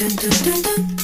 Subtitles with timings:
[0.00, 0.99] dun, dun, dun, dun.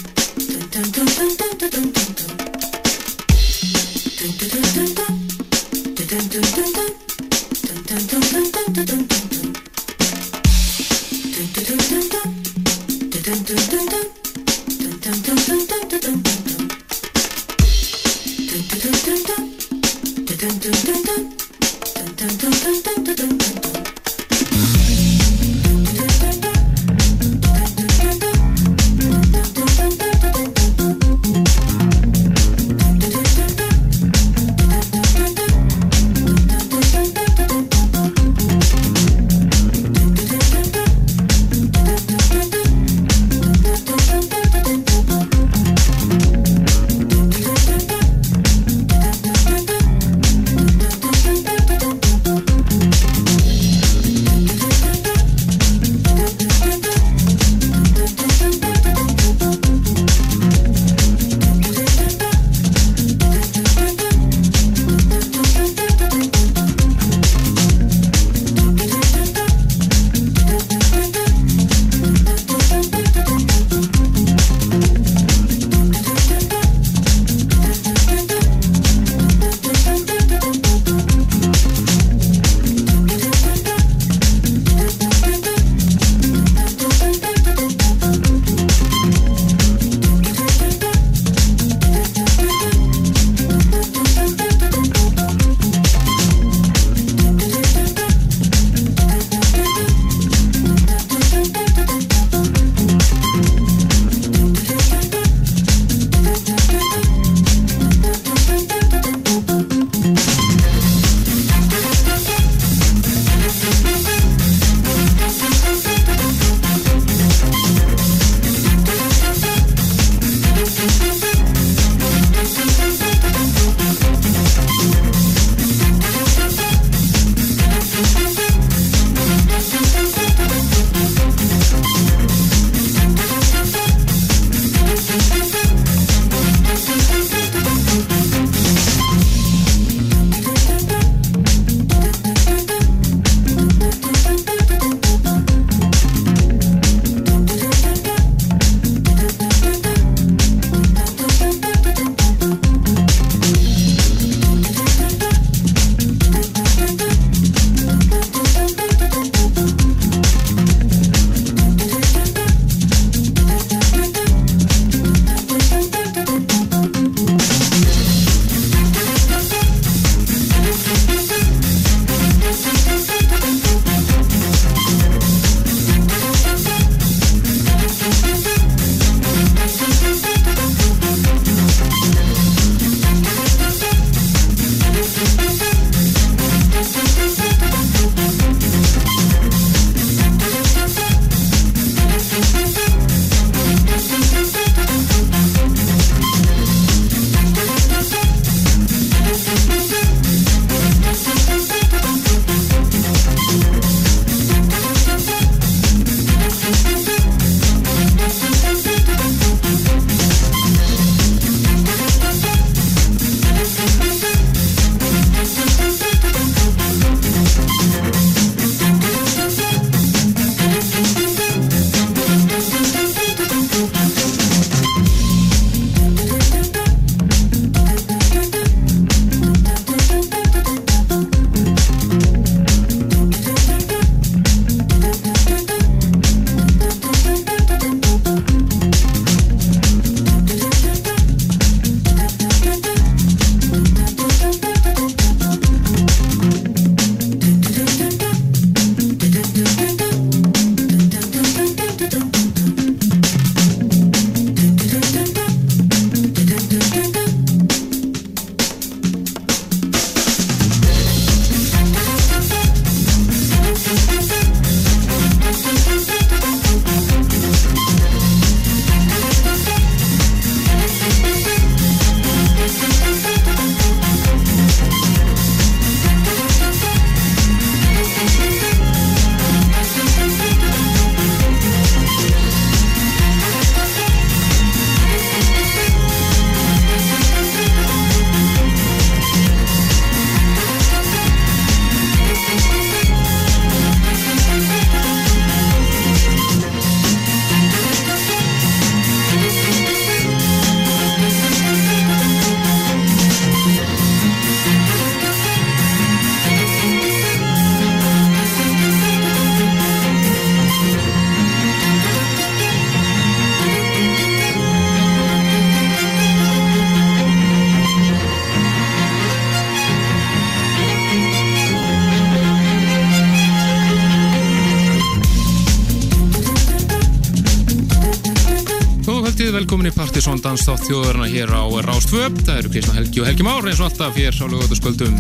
[330.47, 332.29] Danstátt þjóðurna hér á Rástvö.
[332.47, 335.17] Það eru Kristján Helgi og Helgi Már eins og alltaf hér á lögutaskvöldum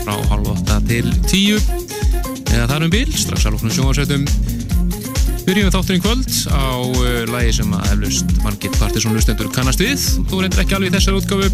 [0.00, 1.60] frá halv 8 til 10.
[2.50, 4.24] Eða það er um bíl, strax að lóknum sjónvarsveitum.
[5.44, 10.08] Byrjum við þátturinn kvöld á uh, lægi sem að eflust margir Partisón lustendur kannast við.
[10.26, 11.52] Þú reyndir ekki alveg þessar útgáfu.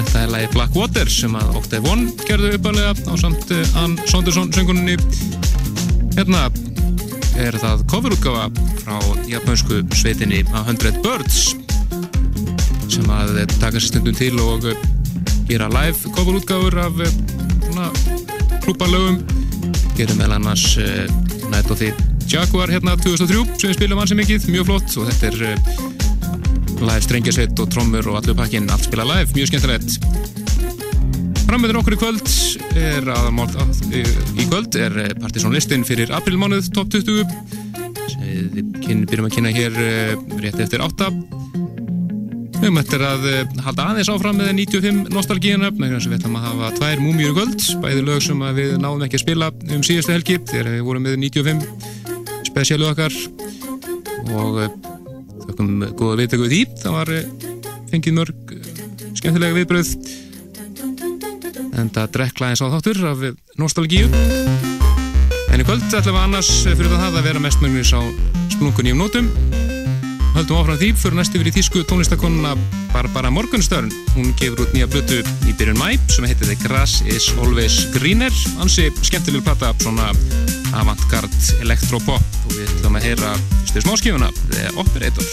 [0.00, 3.94] Þetta er lægi Black Water sem að Octave One gerðu uppalega á samt uh, Ann
[4.10, 4.98] Sondersson sönguninni.
[6.18, 6.48] Hérna
[7.38, 8.50] er það coverútgáfa
[8.82, 8.98] frá
[9.30, 11.59] japansku sveitinni A Hundred Birds
[12.90, 14.64] sem að taka sér stundum til og
[15.48, 16.96] gera live coverútgáfur af
[18.64, 19.20] klúparlögum
[19.98, 20.74] gerum meðal annars
[21.50, 21.92] Night of the
[22.30, 24.92] Jaguar hérna 2003 sem við spilum ansi mikið, mjög flott.
[25.00, 25.38] Og þetta er
[26.80, 29.96] live strengjasveit og trommur og allur pakkin, allt spila live, mjög skemmtilegt.
[31.48, 32.30] Framöður okkur í kvöld
[32.78, 33.26] er að,
[34.38, 37.26] í kvöld er partysónlistin fyrir aprilmánuð top 20
[38.20, 39.78] við byrjum að kynna hér
[40.38, 41.39] rétt eftir 8
[42.60, 43.26] við möttum að
[43.64, 47.30] halda aðeins áfram með 95 nostalgíuna með þess að við ætlum að hafa tvær múmjur
[47.30, 50.82] í kvöld bæði lög sem við náðum ekki að spila um síðustu helgi þegar við
[50.88, 51.64] vorum með 95
[52.50, 53.16] spesialu okkar.
[54.30, 54.58] Og
[55.46, 56.60] þökkum góða viðtöku því.
[56.82, 57.14] Það var
[57.90, 58.54] fengið mörg
[59.18, 59.94] skemmtilega viðbröð
[61.80, 63.24] en það drekla eins á þáttur af
[63.60, 64.10] nostalgíu.
[65.50, 68.00] En í kvöld ætlum við annars fyrir það að vera mestmögnis á
[68.52, 69.32] splungun í um nótum
[70.40, 70.90] höldum áfram því.
[70.96, 72.54] Fyrir næstu við í þýsku tónlistakonuna
[72.94, 73.90] Barbara Morgenstern.
[74.14, 78.32] Hún gefur út nýja blötu í byrjun mæ sem heitir The Grass is Always Greener.
[78.62, 80.10] Ansi skemmtileg platta svona
[80.80, 82.24] avantgard elektropop.
[82.46, 83.34] Og við ætlum að heyra
[83.68, 85.26] stu smáskifuna The Operator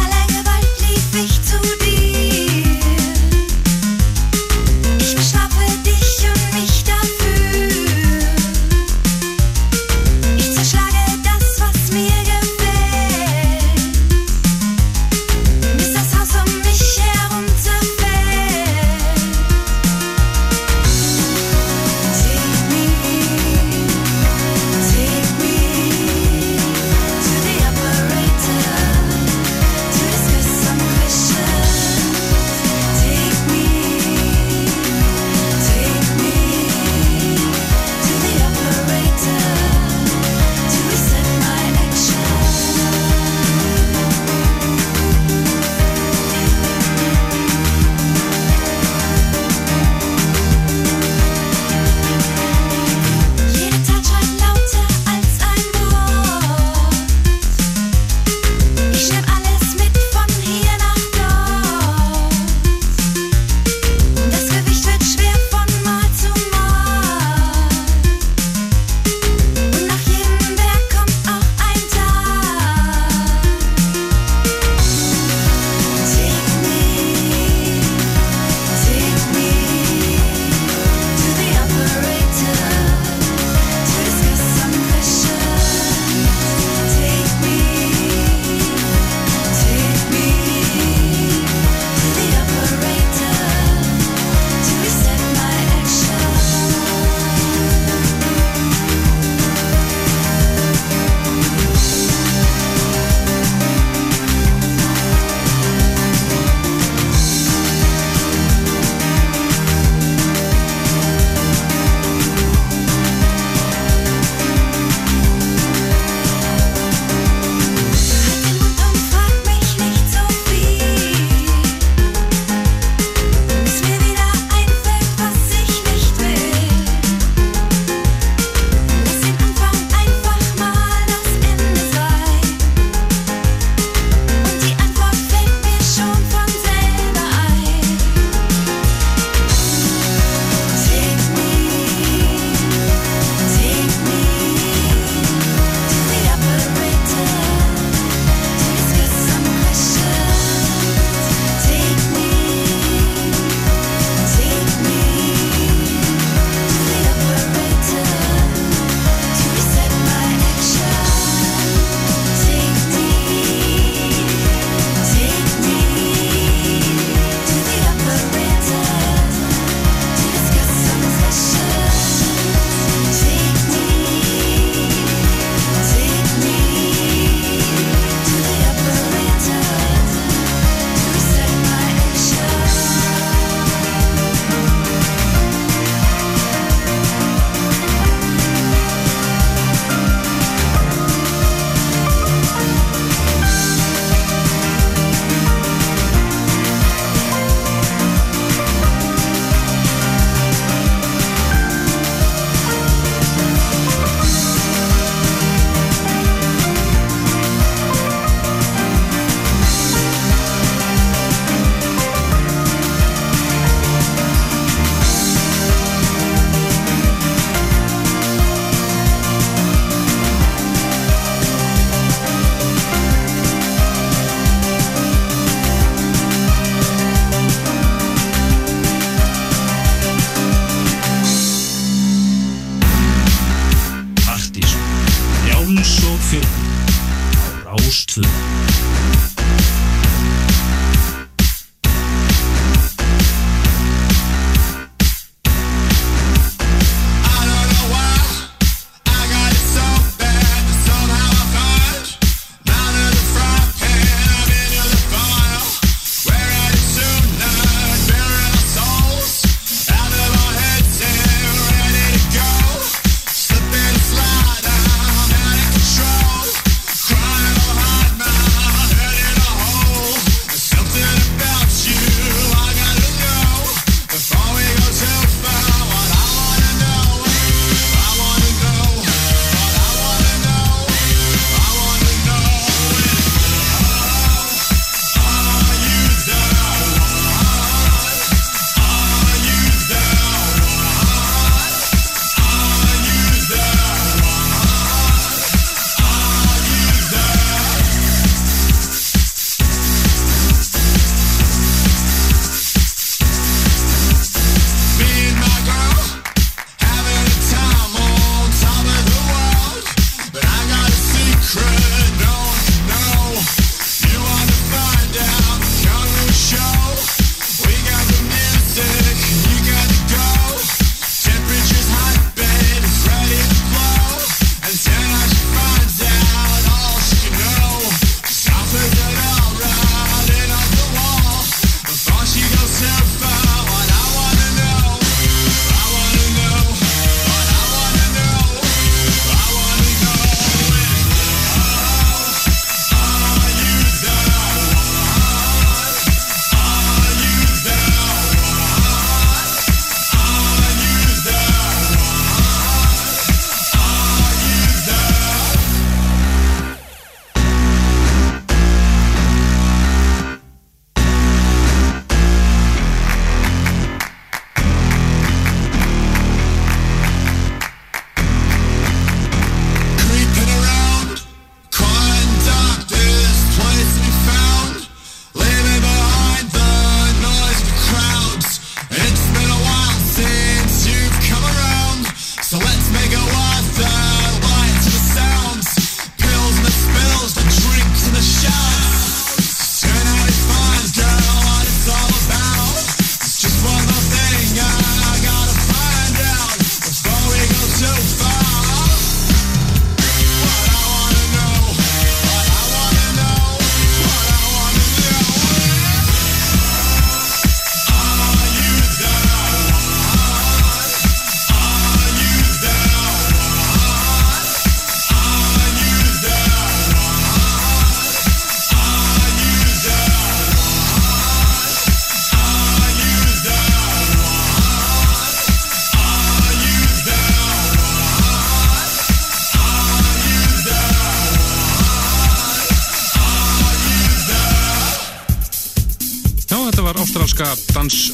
[0.00, 1.23] Alle Gewalt lief ich zu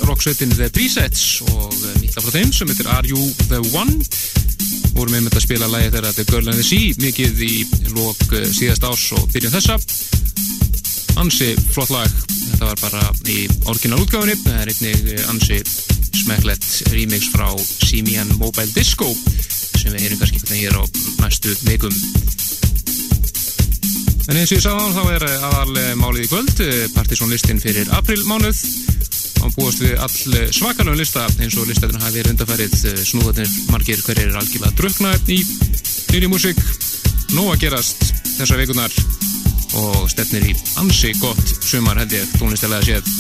[0.09, 4.01] rocksveitin The Presets og eh, nýtt af frá þeim sem heitir Are You The One?
[4.97, 7.55] Vorum við með að spila lægi þeirra The Girl and the Sea mikið í
[7.95, 9.77] lók eh, síðast árs og byrjun þessa.
[11.23, 12.19] Ansi flott lag.
[12.51, 15.61] Þetta var bara í orginal útgáðunni það er einnig eh, ansi
[16.19, 19.07] smeklet remix frá Simian Mobile Disco
[19.79, 20.83] sem við heyrum kannski hvernig hér á
[21.23, 21.95] næstu vikum.
[24.27, 28.65] En eins og ég sagði á þá er aðal málið í kvöld partysónlistin fyrir aprilmánuð
[29.45, 34.03] og búast við all svakalögum lista eins og listaðurinn hafi verið undarfærið eh, snúðatinn margir
[34.05, 35.39] hverjir er algjörlega drukna í
[36.11, 36.61] nýri músík.
[37.37, 38.03] Nú að gerast
[38.37, 38.95] þessa vikunar
[39.81, 43.11] og stefnir í ansi gott sumar held ég tónlistilega séð.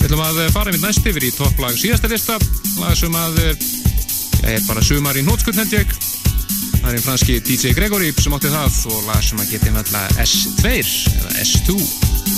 [0.00, 2.38] Við ætlum að fara með næst yfir í topplag síðasta lista
[2.80, 5.98] lag sem að ja, er bara sumar í nótskund held ég.
[6.74, 9.94] Það er einn franski DJ Gregory sem átti það og lag sem að geti með
[10.24, 12.33] S2 eða S2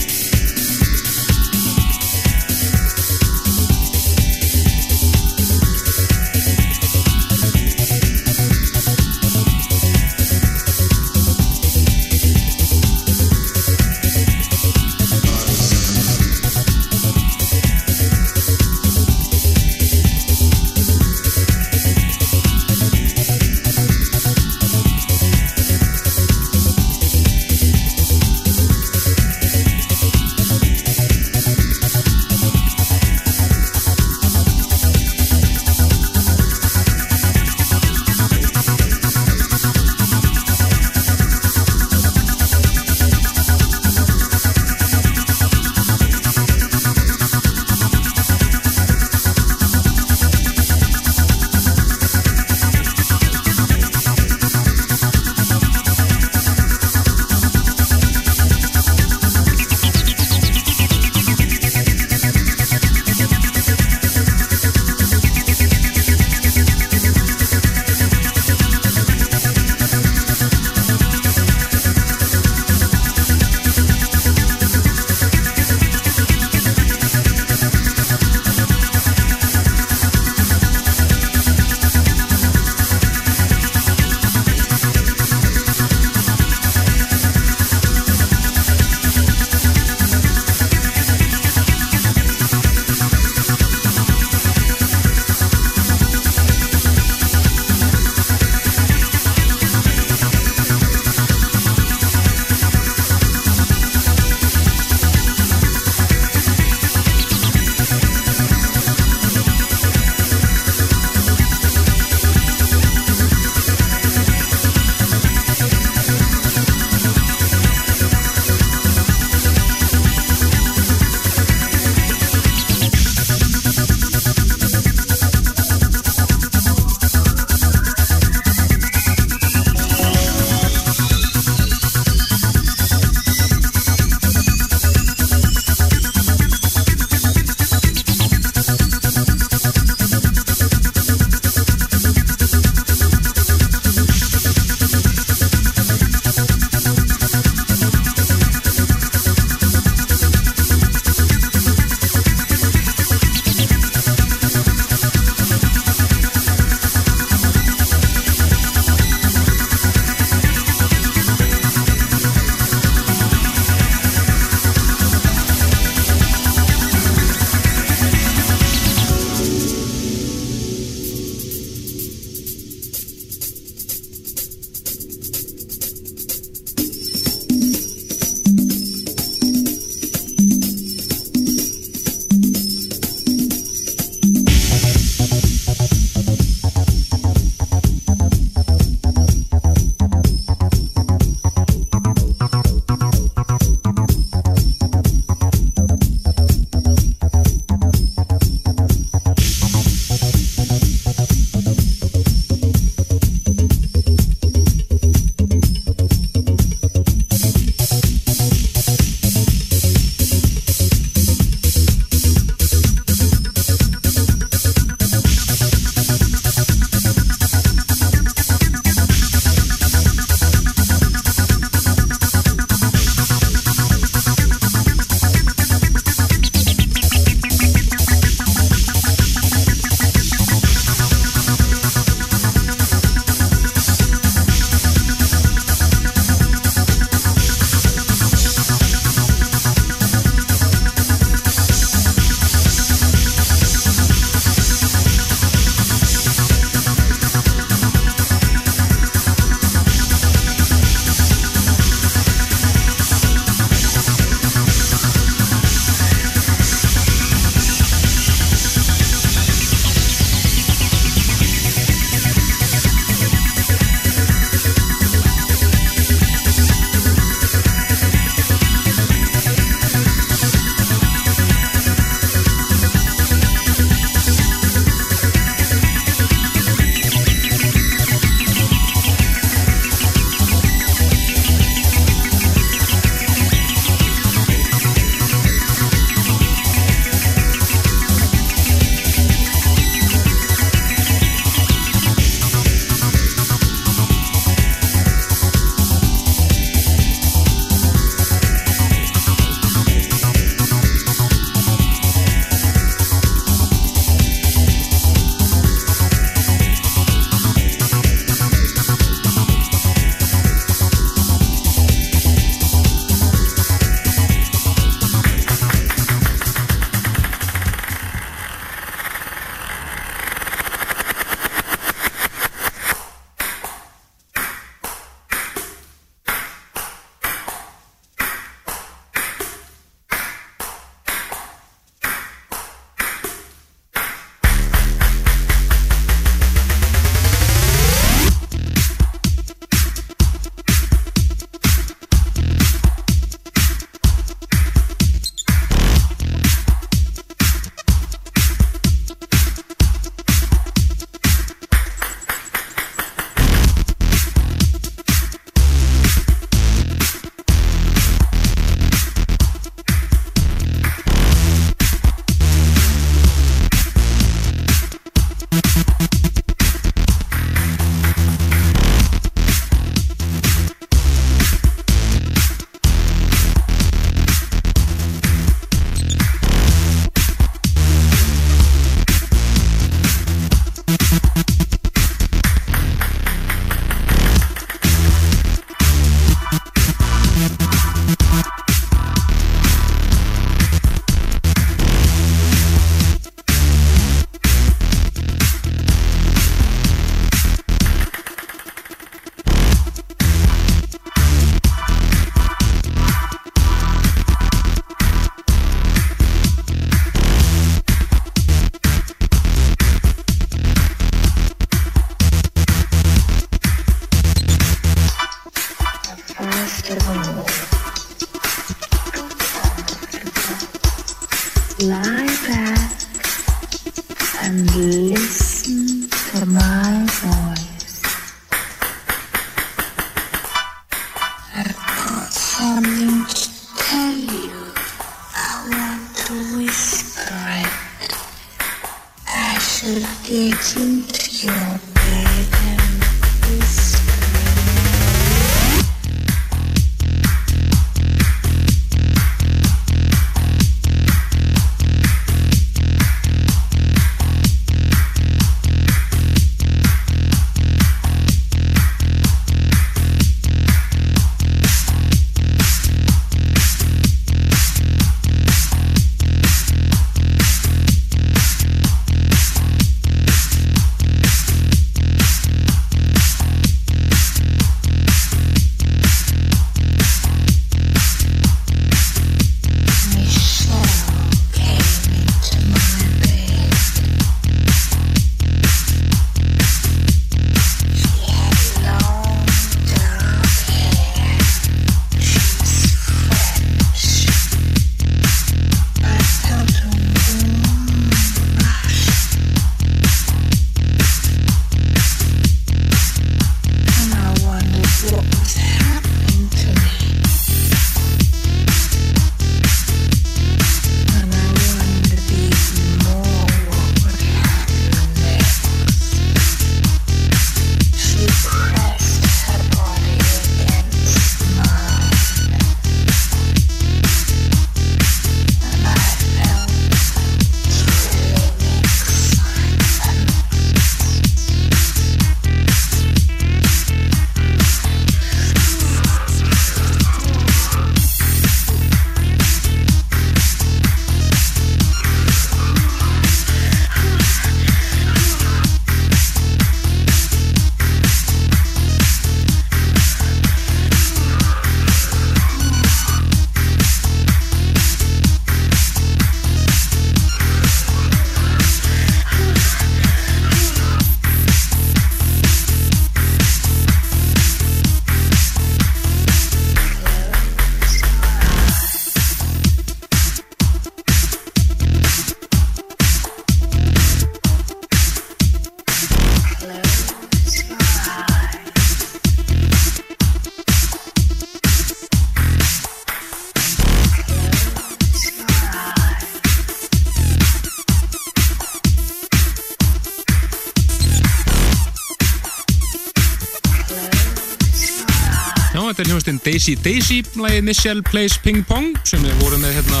[596.66, 600.00] hljómsdinn Daisy lagið Michelle Plays Ping Pong sem við vorum með hérna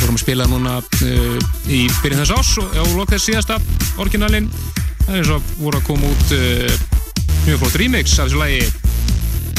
[0.00, 1.36] vorum að spila núna uh,
[1.70, 3.58] í byrjun þess ás og á lokðið síðasta
[4.02, 4.48] orginalinn.
[5.04, 6.74] Það er eins og voru að koma út uh,
[7.44, 8.66] mjög flott remix af þessu lagi.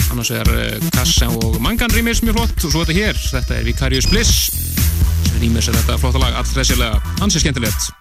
[0.09, 2.67] Annars er uh, Kassa og Mangan remix mjög flott.
[2.67, 6.99] Og svo þetta hér, þetta er Vicarious Bliss sem remix er þetta flotta lag alltræsilega,
[7.23, 7.91] ansið skemmtilegt.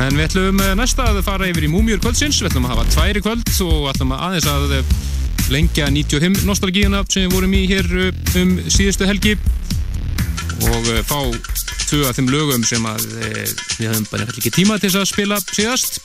[0.00, 2.84] En við ætlum eh, næsta að fara yfir í Múmjur kvöldsins, við ætlum að hafa
[2.94, 4.92] tværi kvöld og ætlum að aðeins að eh,
[5.50, 9.34] lengja 95 nostalgíuna sem við vorum í hér eh, um síðustu helgi.
[10.70, 11.18] Og eh, fá
[11.90, 15.10] tvö af þeim lögum sem að eh, við höfum bara ekki tíma til þess að
[15.10, 16.00] spila síðast.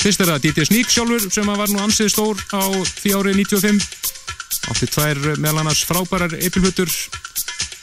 [0.00, 2.64] Fyrst er það DJ Sneak sjálfur sem að var nú ansið stór á
[3.02, 3.84] því árið 95
[4.70, 6.88] átti tvær meðal annars frábærar eipilhutur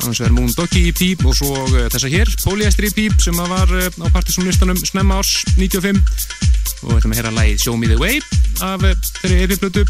[0.01, 4.07] annars er Moon Doggy EP og svo þessa hér, Polyester EP sem að var á
[4.13, 6.01] partysónlistanum snemma árs 95
[6.83, 8.21] og við ætlum að heyra lagið Show Me The Way
[8.65, 9.85] af uh, þeirri EP-blötu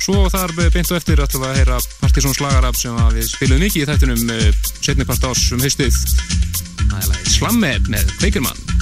[0.00, 3.64] svo þar uh, beint og eftir ætlum við að heyra partysónslagarab sem að við spilum
[3.64, 4.46] mikið í þættunum uh,
[4.80, 6.04] setni part árs um haustið.
[6.84, 8.79] Það er lagið Slamme með Kveikermann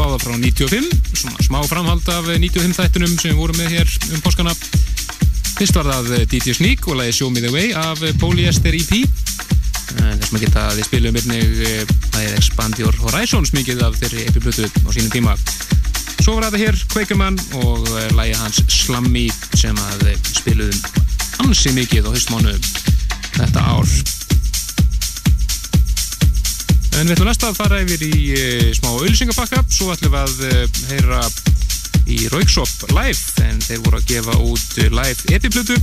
[0.00, 4.22] báða frá 95, svona smá framhald af 95 þættunum sem við vorum með hér um
[4.24, 4.54] páskana.
[5.58, 8.94] Fyrst var það DJ Sneak og lagi Show Me The Way af Polyester EP.
[9.90, 11.50] Þess maður geta að við spilum einnig
[12.14, 15.36] lagið Expand Your Horizons mikið af þeirri EP-blötu á sínum tíma.
[16.20, 19.26] Svo var þetta hér Quakerman og lagi hans Slammy
[19.58, 20.80] sem að spilum
[21.44, 22.56] ansi mikið á höstmánu
[23.36, 24.19] þetta ár.
[27.00, 30.42] En við ætlum næsta að fara yfir í e, smá auðlýsingapakka, svo ætlum við að
[30.44, 30.56] e,
[30.90, 31.20] heyra
[32.12, 35.78] í Raukshop Live, en þeir voru að gefa út live epi-plötu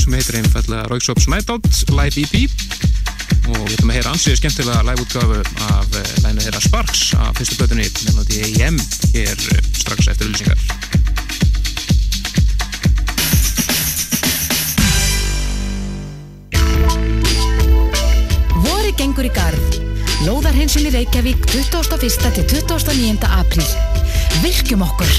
[0.00, 2.34] sem heitir einfallega Raukshops Night Out Live EP
[3.52, 7.62] og við ætlum að heyra ansið skemmtilega live-útgafu af e, læna þeirra Sparks af fyrstu
[7.62, 8.82] plötunni Melody AM
[9.14, 9.48] hér
[9.78, 10.77] strax eftir auðlýsingar.
[20.58, 22.32] Lóðarhensin í Reykjavík 21.
[22.34, 23.28] til 29.
[23.30, 23.66] apríl.
[24.42, 25.12] Virkjum okkur.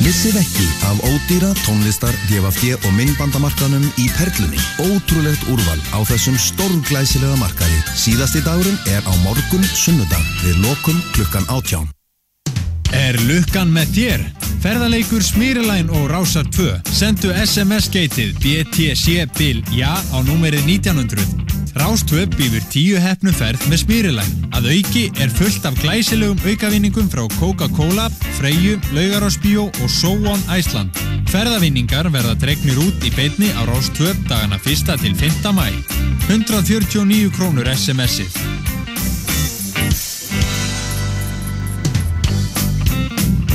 [0.00, 4.64] Missið ekki af ódýra tónlistar, DFFD og minnbandamarkanum í Perlunni.
[4.88, 7.84] Ótrúlegt úrval á þessum stórglæsilega markaði.
[7.92, 11.92] Síðasti dagurinn er á morgun sunnudag við lokum klukkan átján.
[12.96, 14.30] Er lukkan með þér?
[14.58, 16.80] Ferðaleikur Smyrilæn og Rásar 2.
[16.90, 21.46] Sendu SMS-geitið BTC bil ja á númerið 1900.
[21.78, 24.34] Rás 2 býður tíu hefnum ferð með Smyrilæn.
[24.58, 28.08] Að auki er fullt af glæsilegum aukavinningum frá Coca-Cola,
[28.40, 30.90] Freyju, Laugarásbíó og So On Iceland.
[31.30, 34.96] Ferðavinningar verða dregnir út í beitni á Rás 2 dagana 1.
[34.98, 35.52] til 5.
[35.54, 35.70] mæ.
[36.26, 38.57] 149 krónur SMS-ið.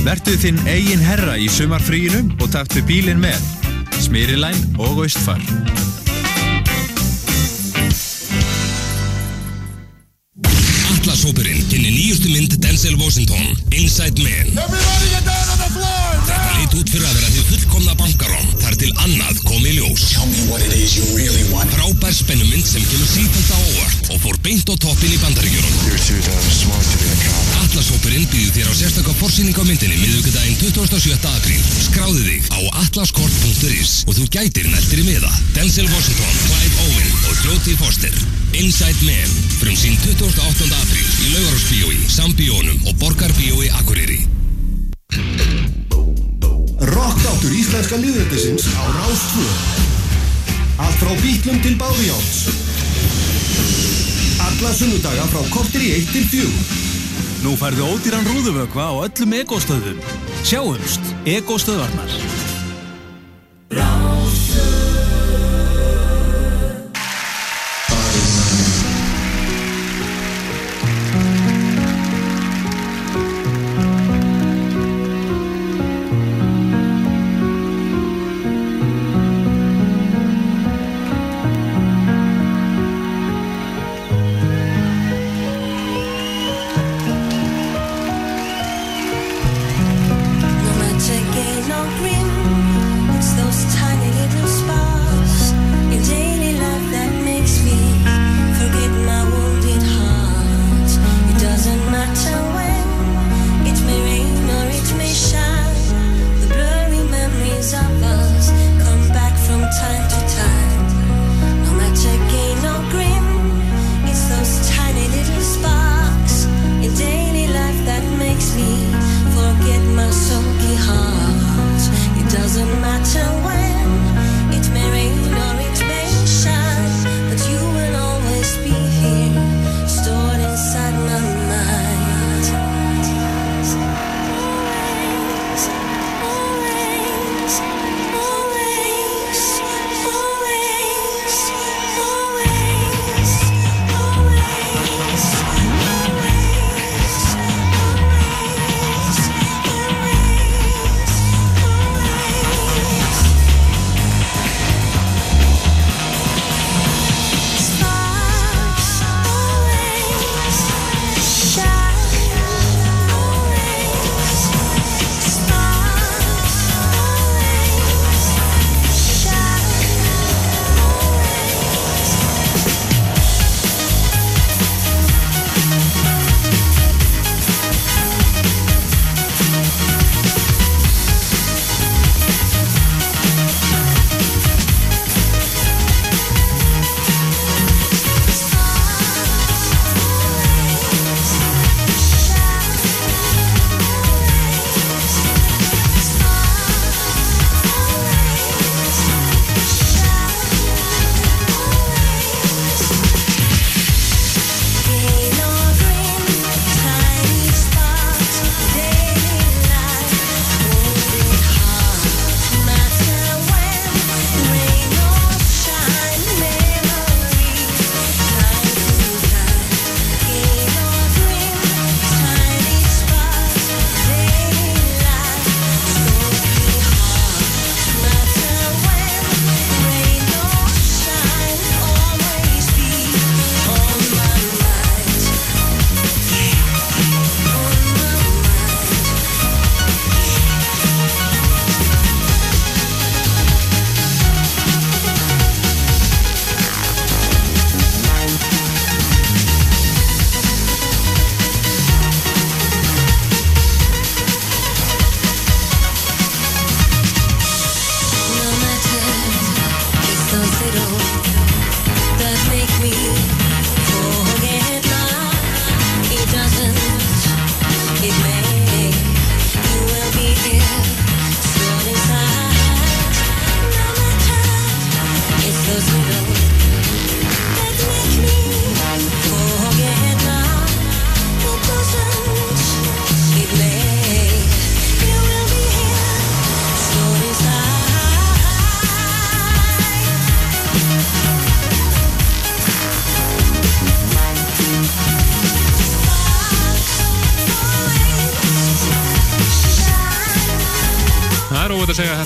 [0.04, 3.40] Vertu þinn eigin herra í sumarfríinu og taktu bílinn með.
[4.04, 5.40] Smyrilæn og Austfar.
[10.92, 14.52] Atlas-hópurinn kynni nýjustu mynd Denzel Washington, Inside Man.
[16.28, 20.04] Þetta leit út fyrir að vera því fullkomna bankarón, þar til annað kom í ljós.
[21.16, 21.72] really want.
[21.72, 25.74] Frábær spennumynd sem kemur sífælt á óvart og fór beint á toppin í bandaríkjörun.
[25.88, 27.53] You're too damn smart to be a cop.
[27.74, 31.16] Atlas-hópurinn býður þér á sérstakka forsýning á myndinni miðugudaginn 27.
[31.26, 31.62] apríl.
[31.82, 35.30] Skráðu þig á atlaskort.is og þú gætir nættir í miða.
[35.56, 38.14] Denzel Washington, Clive Owen og Jodie Foster.
[38.54, 40.70] Inside Man, frum sín 28.
[40.70, 44.20] apríl í Laugarásbíói, Sambíónum og Borgarbíói Akureyri.
[46.94, 49.50] Rockdáttur íslenska liðveldisins á Rástvö
[50.78, 52.46] Allt frá bítlum til báðjáts
[54.46, 56.83] Alla sunnudaga frá kortir í 1 til 4
[57.44, 60.00] Nú færðu ódýran rúðuvökva á öllum ekostöðum.
[60.48, 62.43] Sjáumst, ekostöðvarnar.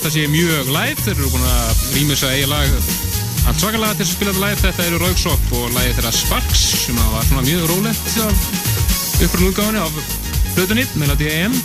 [0.08, 2.68] Þetta sé mjög live, þeir eru búin að rýmisa eigi lag
[3.48, 7.00] allt svakalega til að spila þetta live, þetta eru Raugsopp og lagið þeirra Sparks sem
[7.02, 8.46] að var svona mjög rólegt af
[9.26, 9.98] uppröðum útgáðinu af
[10.54, 11.58] hlutunni, Melody AM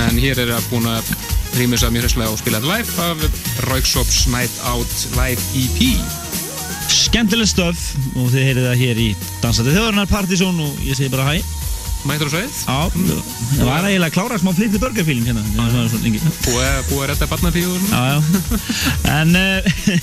[0.00, 1.12] en hér er það búin að
[1.58, 5.80] rýmisa mjög hræslega og spila þetta live af Raugsops Night Out Live EP
[6.88, 9.10] Skemmtileg stöf og þið heyrið það hér í
[9.44, 11.59] Dansandi þjóðarinnar Partizón og ég segi bara hæ
[12.08, 12.52] Mættur á sveið?
[12.64, 12.78] Já,
[13.58, 15.42] það var eiginlega að klára smá flýtti burgerfíling hérna.
[15.52, 15.74] Það.
[16.46, 17.02] Búið að- og
[17.90, 18.18] Já, já.
[19.18, 19.60] En, uh,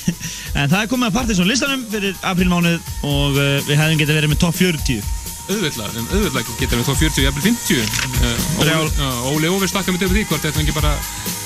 [0.62, 4.34] en það er komið að Partizón listanum fyrir aprílmánuð og uh, við hefðum getið verið
[4.36, 5.02] með topp 40
[5.48, 8.88] auðvitað, um auðvitað getur við þá 40, jafnvel 50 uh, Brjál.
[9.32, 10.94] Óli, Óvi stakka til því hvort þetta ekki bara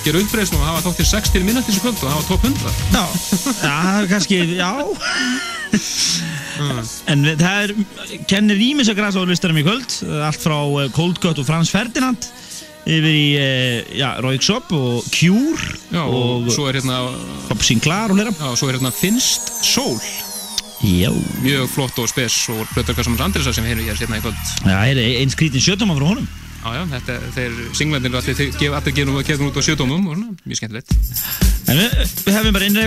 [0.01, 3.05] gera uppbreyðsum og hafa þáttinn 6 til minnat þessu kvöld og hafa topp 100 Já,
[3.61, 4.71] já, kannski, já
[7.11, 7.73] En við- það er,
[8.29, 9.95] kennir ímis að grasa á listanum í kvöld
[10.27, 12.27] Allt frá uh, Cold Cut og Frans Ferdinand
[12.81, 16.99] Yfir í, uh, já, Royksop og Cure Já, og, svo er hérna
[17.49, 19.99] Bob Sinclair og hlera Já, svo er hérna Finnst Sól.
[20.81, 21.11] Já.
[21.45, 24.39] Mjög flott og spes og Plötur Kassamans Andresa sem hefur hér sérna í kvöld.
[24.65, 26.25] Það er einn skrítin sjötama frá honum
[26.61, 28.37] Jájá, þetta er singlandinu allir
[28.93, 30.89] gerum að kegja út á sjödómum og svona, mjög skemmtilegt.
[31.71, 31.95] En við,
[32.27, 32.83] við hefum bara einri,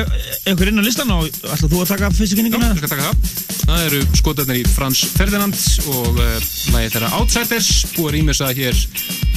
[0.46, 2.68] einhver inn á listan og ætlaðu þú að taka fyrstu kynninguna?
[2.70, 3.16] Já, ég skal taka það.
[3.64, 5.56] Það eru skotarnir í Frans Ferdinand
[5.90, 6.38] og eh, uh,
[6.76, 8.76] lægi þeirra Outsiders, búar ímessa hér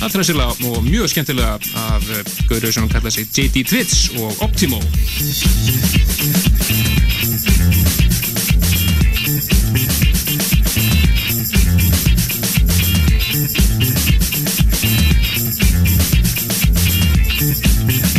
[0.05, 1.57] allra sérlega og mjög skemmtilega
[1.87, 3.65] af eh, uh, gauru sem hann kallaði sig J.D.
[3.71, 4.79] Twitch og Optimo.
[13.77, 14.26] Thank you.
[17.39, 18.16] Yeah.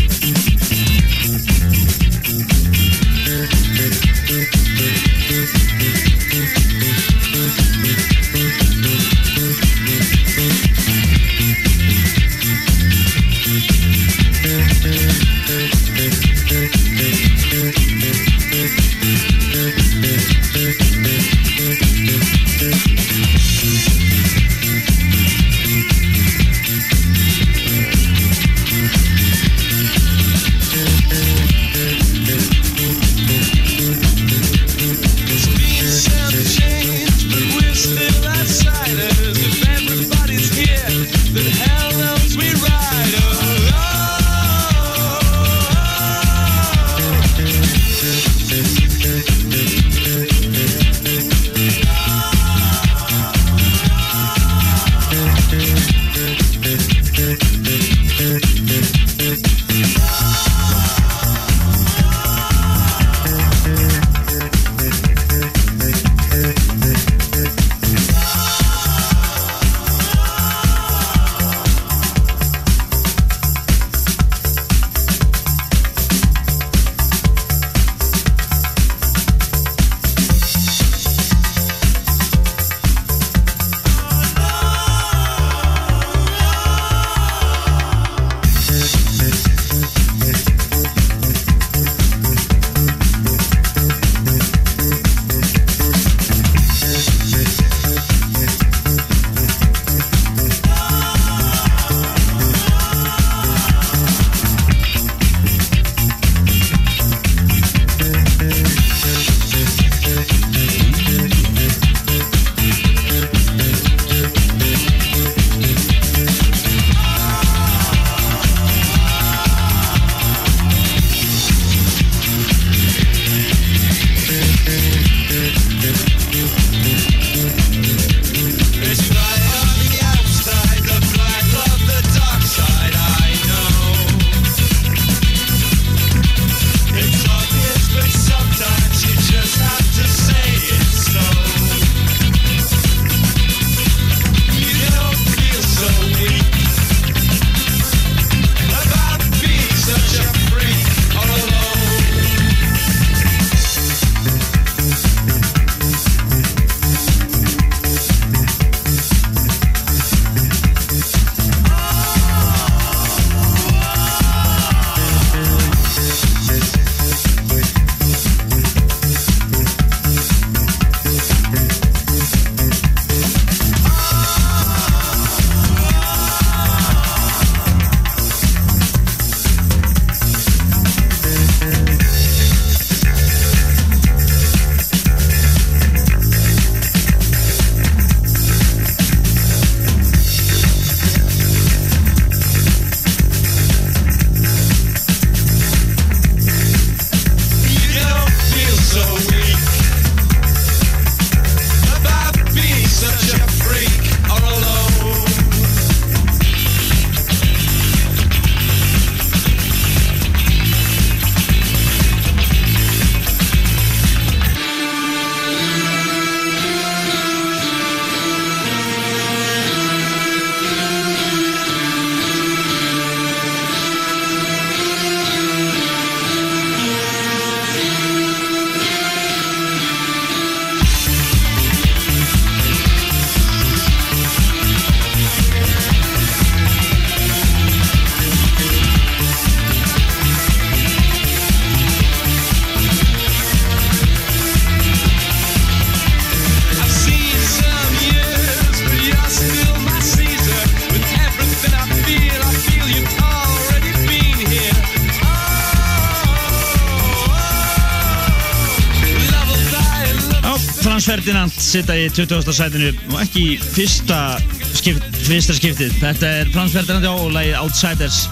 [261.69, 262.49] Sitta í 20.
[262.55, 264.39] sætinu og ekki í fyrsta,
[264.79, 265.93] skipt, fyrsta skiptið.
[266.01, 268.23] Þetta er Frans Ferdinand já, og lagið Outsiders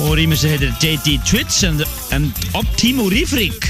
[0.00, 1.18] og rýmissi heitir J.D.
[1.28, 1.84] Twitch and,
[2.16, 3.68] and Optimo Refreak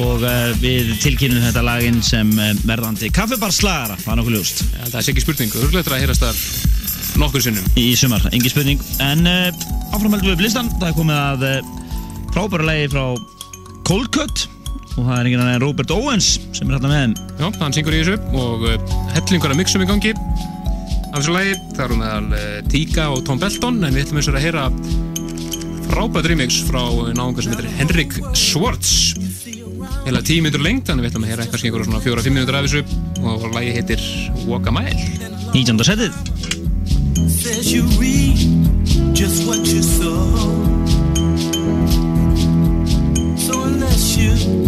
[0.00, 4.64] og uh, við tilkynum þetta laginn sem uh, verðandi kaffebarslagara, það er nokkuð ljúst.
[4.66, 7.72] Ja, það er ekki spurning, örgleitur að heyrast þar nokkur sinnum.
[7.78, 8.82] Í sumar, engi spurning.
[9.04, 11.48] En uh, áframhaldum við blistan, það er komið að
[12.34, 13.04] frábæra lagi frá
[13.88, 14.48] Cold Cut
[14.96, 17.14] og það er annar en Robert Owens sem er hérna með þeim.
[17.38, 21.54] Já, hann syngur í þessu og uh, hellingur að mixum í gangi af þessu lagi.
[21.76, 24.66] Það eru meðal uh, Tíka og Tom Belton en við ætlum eins og að heyra
[25.88, 26.82] frábært remix frá
[27.16, 29.14] náðungar sem heitir Henrik Schwartz
[30.04, 32.58] heila tíu minnur lengt þannig við ætlum að heyra eitthvað sem ykkur svona fjóra-fimm minnur
[32.58, 32.82] af þessu
[33.24, 34.04] og lagi heitir
[34.48, 34.96] Walk a Mile
[35.54, 35.84] 19.
[35.88, 36.12] setið
[37.28, 38.38] Says you reap
[39.12, 40.26] just what you sow.
[43.36, 44.67] So unless you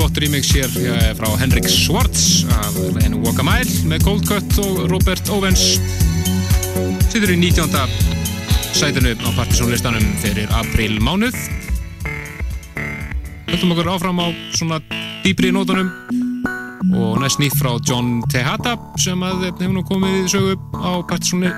[0.00, 4.54] flott remix hér eh, frá Henrik Swartz af leginu Walk a Mile með Cold Cut
[4.62, 5.76] og Robert Owens.
[7.12, 7.68] Sittur í 19.
[8.72, 11.36] sætinu á partysónlistanum fyrir april mánuð.
[13.50, 14.26] Höldum okkur áfram á
[14.56, 14.78] svona
[15.26, 15.92] dýbri nótunum
[16.96, 20.96] og næst nýtt frá John Tejada sem að hefur nú komið í sögu á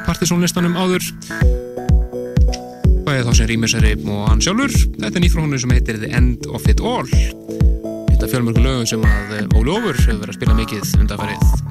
[0.09, 1.07] partysónlistanum áður.
[3.07, 4.75] Bæðið þá sem rýmisari og hann sjálfur.
[4.99, 7.07] Þetta er nýtt frá honum sem heitir The End of It All
[8.33, 11.62] þetta er fjölmörgu lögum sem að eh, Óli Ófur hefur verið að spila mikið undanfærið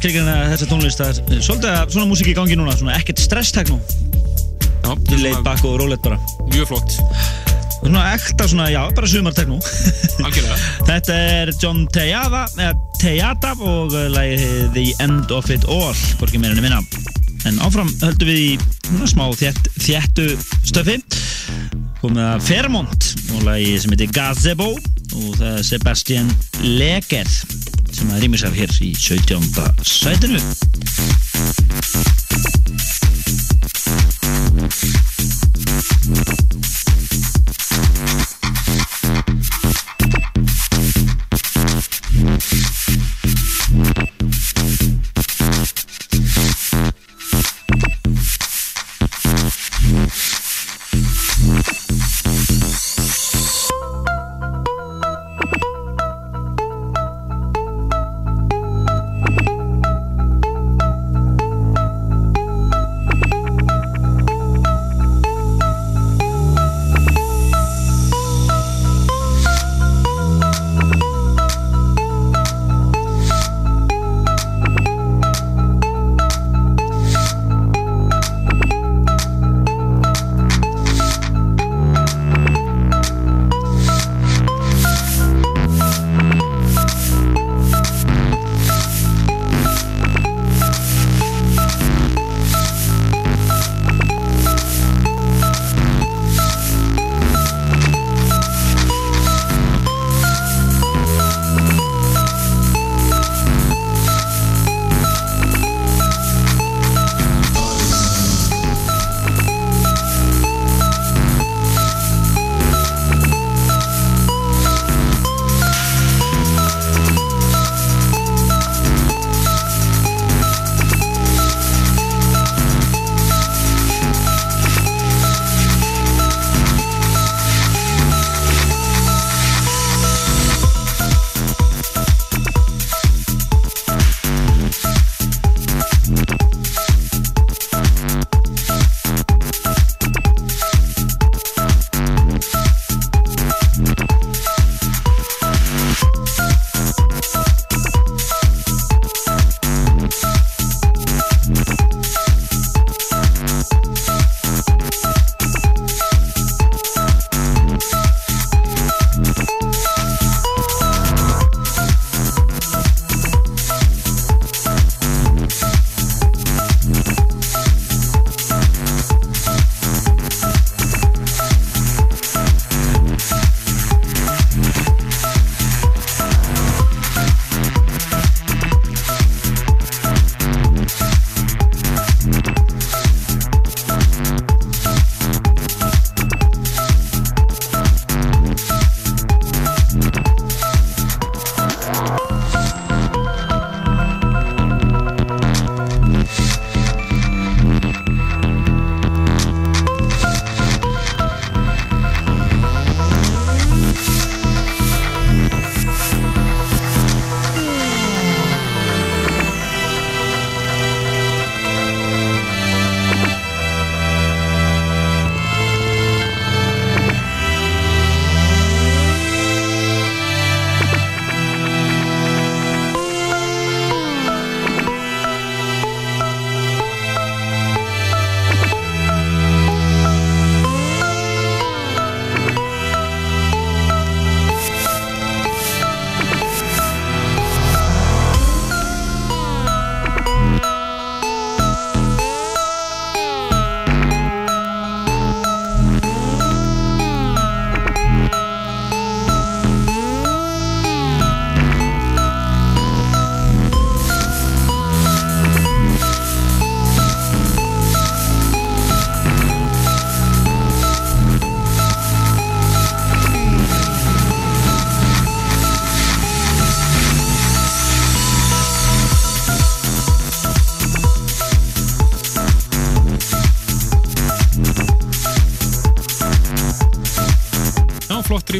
[0.00, 3.78] skilgjana þessa tónlist það er svolítið að svona músík í gangi núna svona ekkert stressteknó
[4.80, 6.16] Já, Ég leit bakk og rólegt bara.
[6.50, 6.94] Mjög flott.
[7.80, 10.56] Svona ekta svona, já, bara Algjörlega.
[10.88, 12.46] Þetta er John Tejada
[13.00, 16.80] Tejada og lagið The End of It All hvorki meira enn minna.
[17.48, 18.50] En áfram höldum við í
[18.88, 20.26] svona smá þétt, þéttu
[20.68, 20.98] stöfi.
[22.00, 26.34] Komið að Fairmont og lagið sem heitir Gazebo og það er Sebastian
[26.64, 27.32] Leger
[28.00, 29.84] sem að rýmisar hér í 17.
[29.84, 30.40] sætinu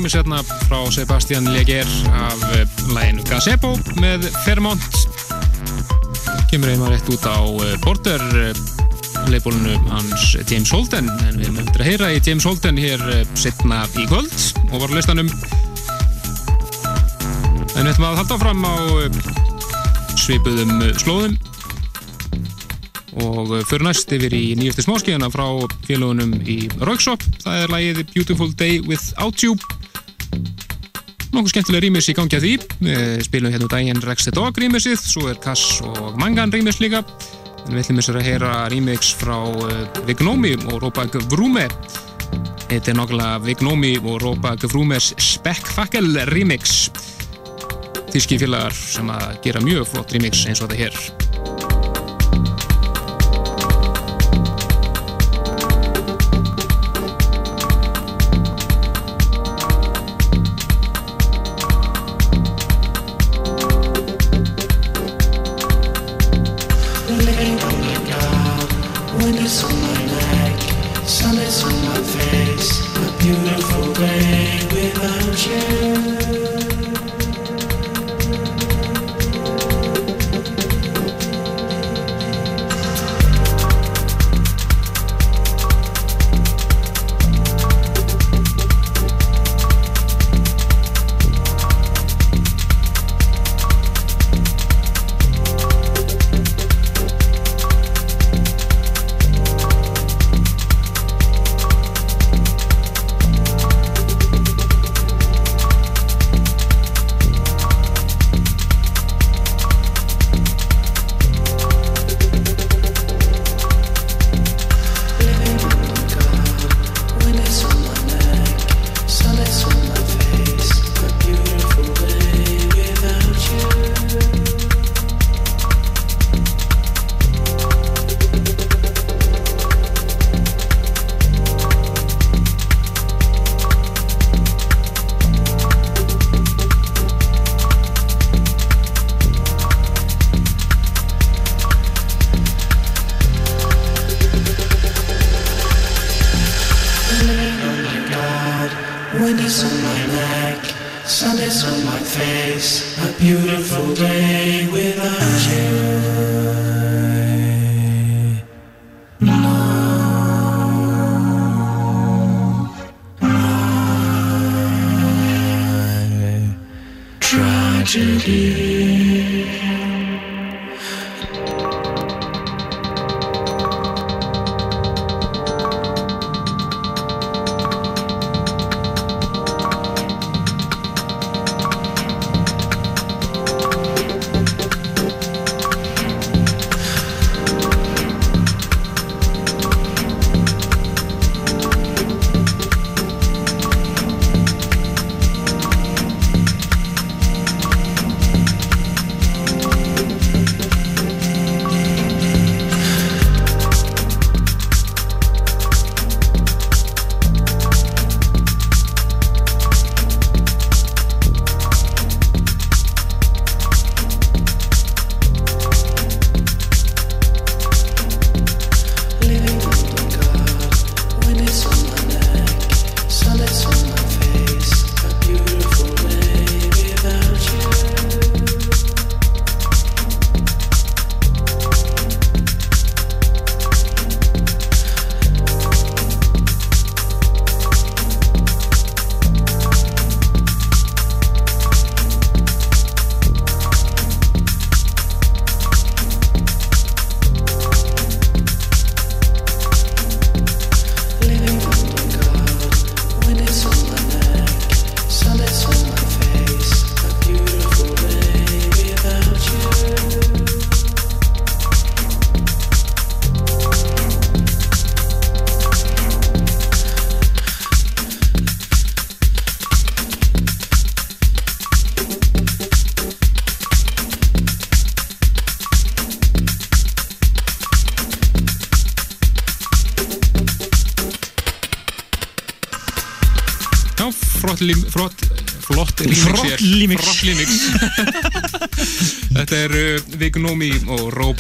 [0.01, 4.94] rýmis hérna frá Sebastian Leger af eh, læginu Gazebo með Fairmont.
[6.48, 8.22] Kemur einhver rétt út á eh, Border
[9.28, 11.11] leifbólunu hans James Holden.
[11.26, 14.32] En við erum eftir að heyra í James Holden hér eh, setna í kvöld
[14.70, 15.28] og var listanum.
[17.74, 18.76] En við ætlum að halda fram á
[20.16, 21.36] svipuðum slóðum.
[23.20, 25.44] Og fyrir næst yfir í nýjastu smáskíðana frá
[25.84, 29.59] félagunum í Rauksop það er lagið Beautiful Day Without You
[31.41, 32.55] nokkuð skemmtilega rýmis í gangi að því.
[32.84, 36.80] Við spilum hérna úr daginn Rex the Dog rýmisið svo er Kass og Mangan rýmis
[36.82, 37.01] líka.
[37.64, 39.70] En við ætlum þess að heyra rýmix frá uh,
[40.09, 41.66] Vignomi og Róbak Vrúme
[42.70, 46.91] þetta er nokkulega Vignomi og Róbak Vrúmes Speckfakkel rýmix
[48.11, 51.19] þíski félagar sem að gera mjög flott rýmix eins og þetta hér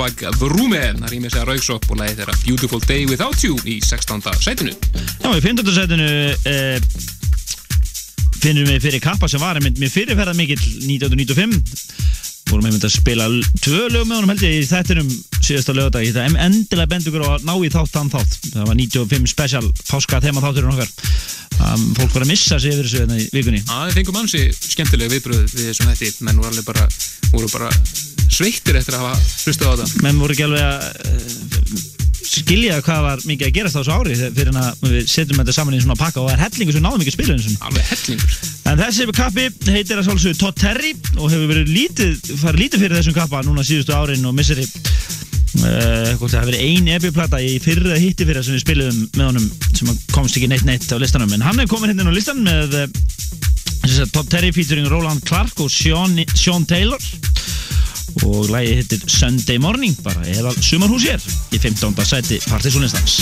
[0.00, 3.74] Robak Vrúme það rýmir sig að Rauksop og lagið þeirra Beautiful Day Without You í
[3.84, 4.22] 16.
[4.40, 4.72] sætinu.
[4.72, 5.72] Já, í 15.
[5.76, 6.06] setinu
[6.48, 6.94] uh,
[8.40, 10.56] finnum við fyrir kappa sem var mér fyrirferðar mikill
[10.88, 11.60] 1995
[12.48, 13.26] vorum einmitt að spila
[13.60, 17.28] tvö lög með honum held ég í þættinum síðasta lögadag ég það endilega bendur ykkur
[17.28, 18.38] á að ná í þátt þann þátt.
[18.54, 20.94] Það var 95 special páska þema þátturinn okkar.
[21.60, 23.60] Um, fólk var að missa sig yfir þessu hérna vikunni.
[23.68, 26.88] Það fengum ansi skemmtilega viðbröð við þessum hætti menn voru alveg bara,
[27.34, 27.68] voru bara
[28.40, 30.04] sveittir eftir að hafa hlustað á þetta.
[30.06, 31.88] Menn voru ekki alveg að uh,
[32.30, 35.76] skilja hvað var mikið að gerast á þessu ári fyrir að við setjum þetta saman
[35.76, 37.88] í svona pakka og það er hellingur sem náðum ekki að spila eins og alveg
[37.90, 38.36] hellingur.
[38.70, 43.00] En þessi kappi heitir að svolsögðu Todd Terry og hefur verið lítið farið lítið fyrir
[43.00, 47.98] þessum kappa núna síðustu árin og misseri uh, það hafi verið ein epiplata í fyrra
[47.98, 51.34] hitti fyrir sem við spilum með honum sem komst ekki neitt neitt á listanum.
[51.34, 55.72] En hann er komin hérna á listan með uh, Todd Terry featuring Roland Clark og
[55.72, 57.00] Sean, Sean Taylor
[58.26, 61.24] og lagi hittir Sunday Morning bara eða sumarhús hér
[61.54, 61.94] í 15.
[62.04, 63.20] sæti partysónistans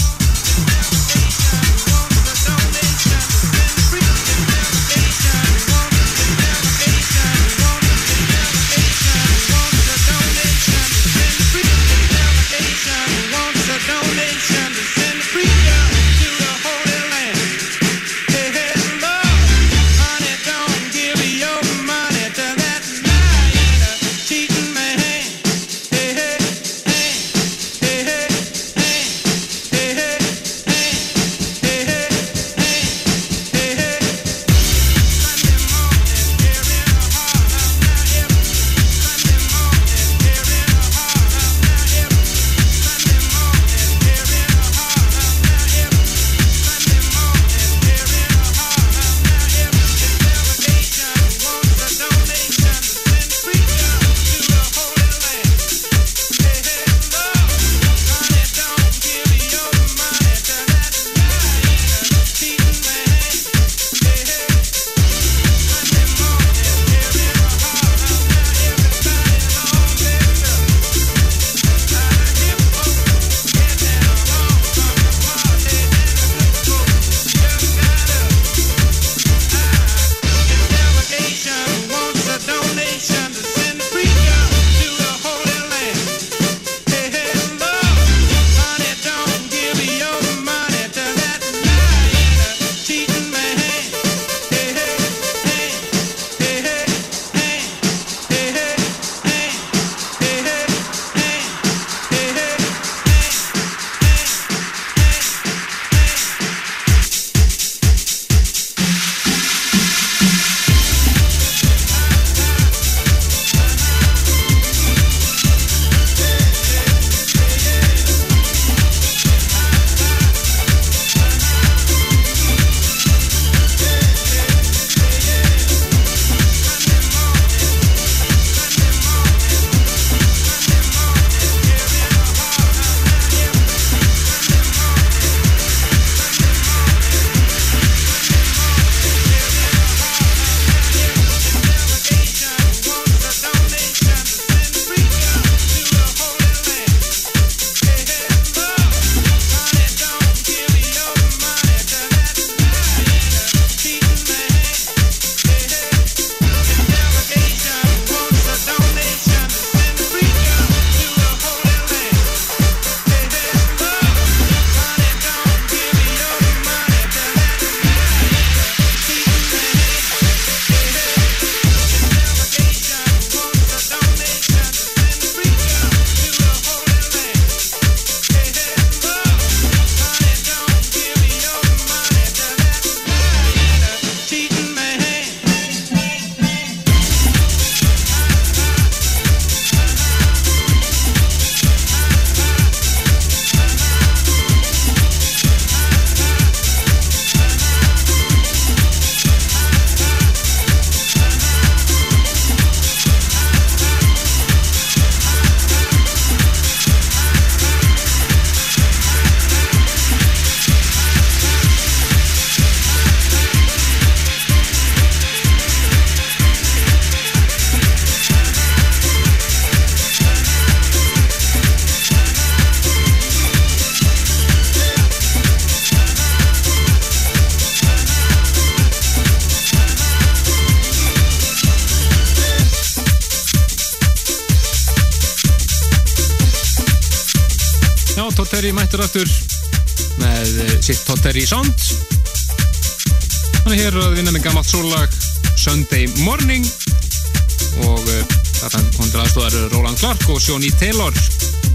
[250.49, 251.13] Sjóni Taylor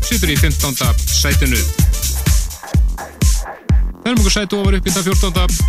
[0.01, 0.73] situr í 15.
[1.05, 1.59] sætinu
[4.01, 5.59] Það er mjög sætu ofur upp í það 14.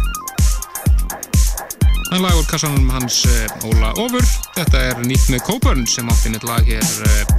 [2.09, 4.25] Það er lag úr kassanum hans uh, Óla Ofur
[4.55, 7.37] Þetta er nýtt með Coburn sem átti mitt lag hér uh,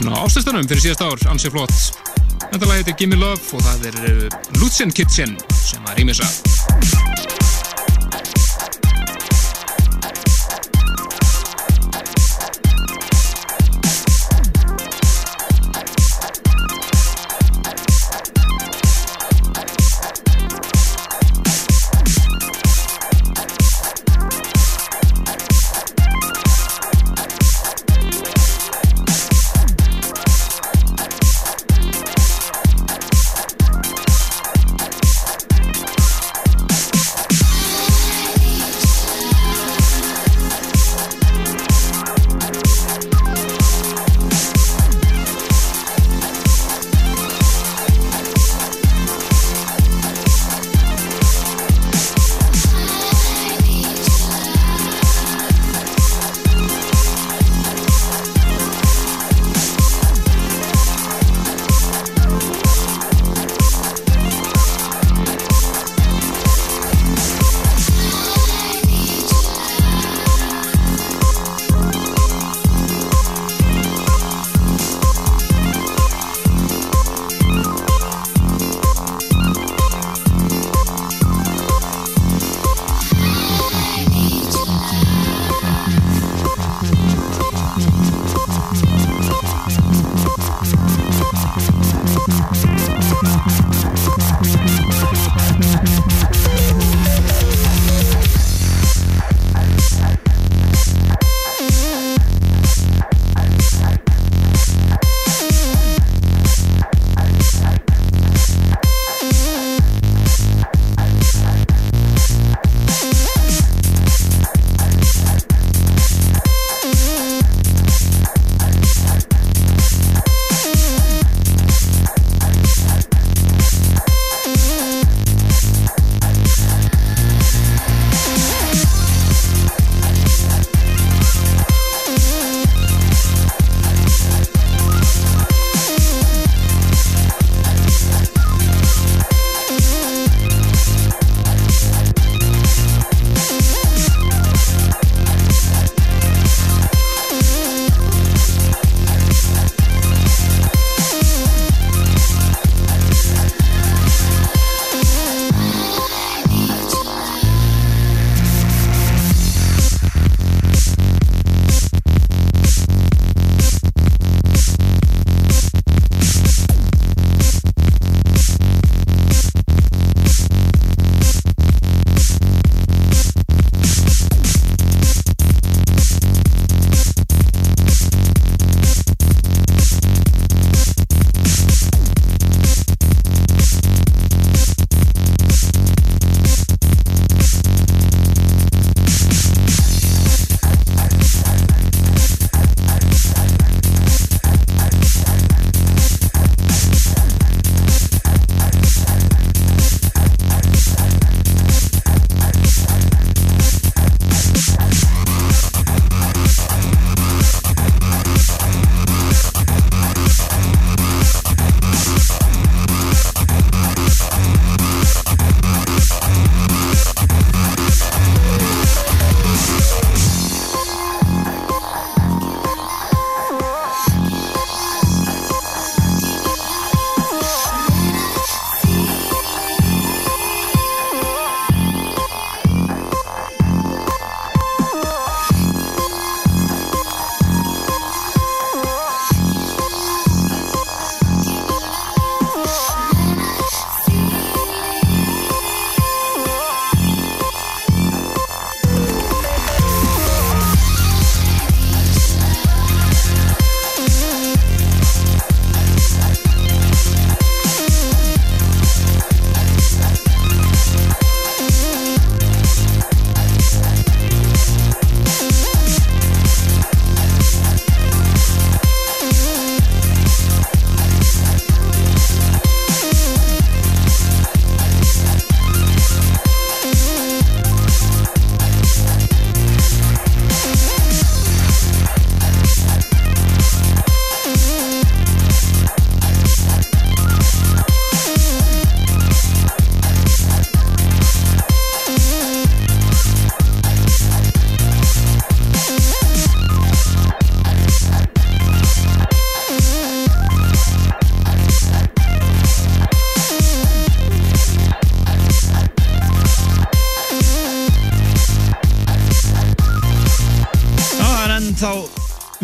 [0.00, 1.78] inn á ástæðstanum fyrir síðast ár, ansið flott.
[2.48, 6.26] Þetta lag heitir Gimme Love og það er uh, Lutzen Kitchen sem að rýmisa.
[6.26, 6.51] þá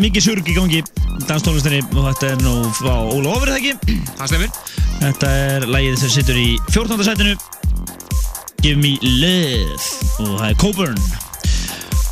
[0.09, 0.79] mikið surg í gangi.
[1.29, 3.97] Danstónlistinni og þetta er nú frá Óla Ofrið ekki?
[4.17, 4.55] Það stemir.
[4.99, 7.03] Þetta er lagið sem situr í 14.
[7.05, 7.35] sætinu.
[8.63, 9.77] Give Me Love.
[10.23, 10.97] Og það er Coburn.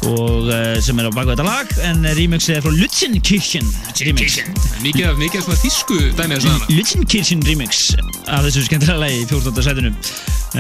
[0.07, 3.73] Og uh, sem er á baku þetta lag en remixið er frá Lutzenkirchen
[4.05, 4.37] remix.
[4.83, 7.83] Mikið af, mikið af svona þýsku dæmi þess aðana Lutzenkirchen remix
[8.29, 9.65] af þessu skemmtilega lagi í 14.
[9.65, 9.93] sætinu.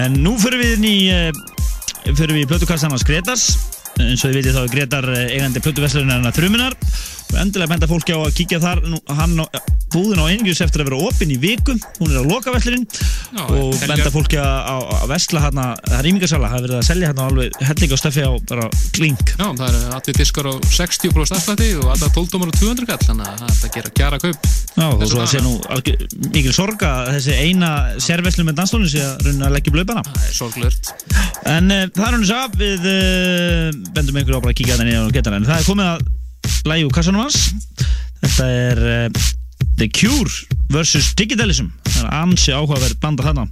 [0.01, 3.51] En nú fyrir við inn í uh, fyrir við í plötukassan hans Gretars
[4.03, 6.86] eins og þið vitið þá er Gretar eh, eigandi plötuverslunar þrumunar og
[7.41, 8.83] endilega benda fólki á að kíkja þar.
[8.87, 9.45] Nú, hann á,
[9.93, 11.77] búðin á einingis eftir að vera opinn í viku.
[11.99, 12.87] Hún er á lokaverslunin
[13.47, 13.95] og helgar.
[13.95, 17.27] benda fólki að, að, vesla hérna það er ímingarsala, það er verið að selja hérna
[17.31, 19.33] alveg helling og stöfi á bara klink.
[19.37, 23.05] Já, það eru allir diskar á 60% afslætti og alltaf 12 dómar á 200 kall
[23.05, 24.47] þannig að það er að gera kaup
[24.77, 25.53] Já, og svo sé nú
[26.33, 27.71] mikil sorga að þessi eina
[28.03, 30.93] sérveslum með danstónu sé að raunin að leggja Það er sorglurt
[31.47, 34.87] En það er hann þess að við uh, bendum einhverju á bara að kíkja þetta
[34.89, 36.07] niður og geta en það er komið að
[36.67, 37.37] lægi úr kassanum hans.
[38.21, 39.25] Þetta er uh,
[39.77, 40.31] The Cure
[40.73, 41.13] vs.
[41.17, 41.71] Digitalism.
[41.87, 43.47] Það er ansi áhugaverð banda þarna.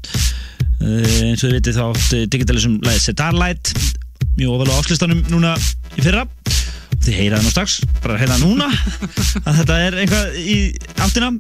[0.82, 3.74] Uh, eins og þið vitið þá átti Digitalism lægið Starlight
[4.36, 5.54] mjög ofalega á áslistanum núna
[5.96, 6.26] í fyrra.
[7.06, 8.68] Þið heyraði nú strax, bara heyraði núna
[9.46, 10.58] að þetta er eitthvað í
[11.06, 11.32] áttina.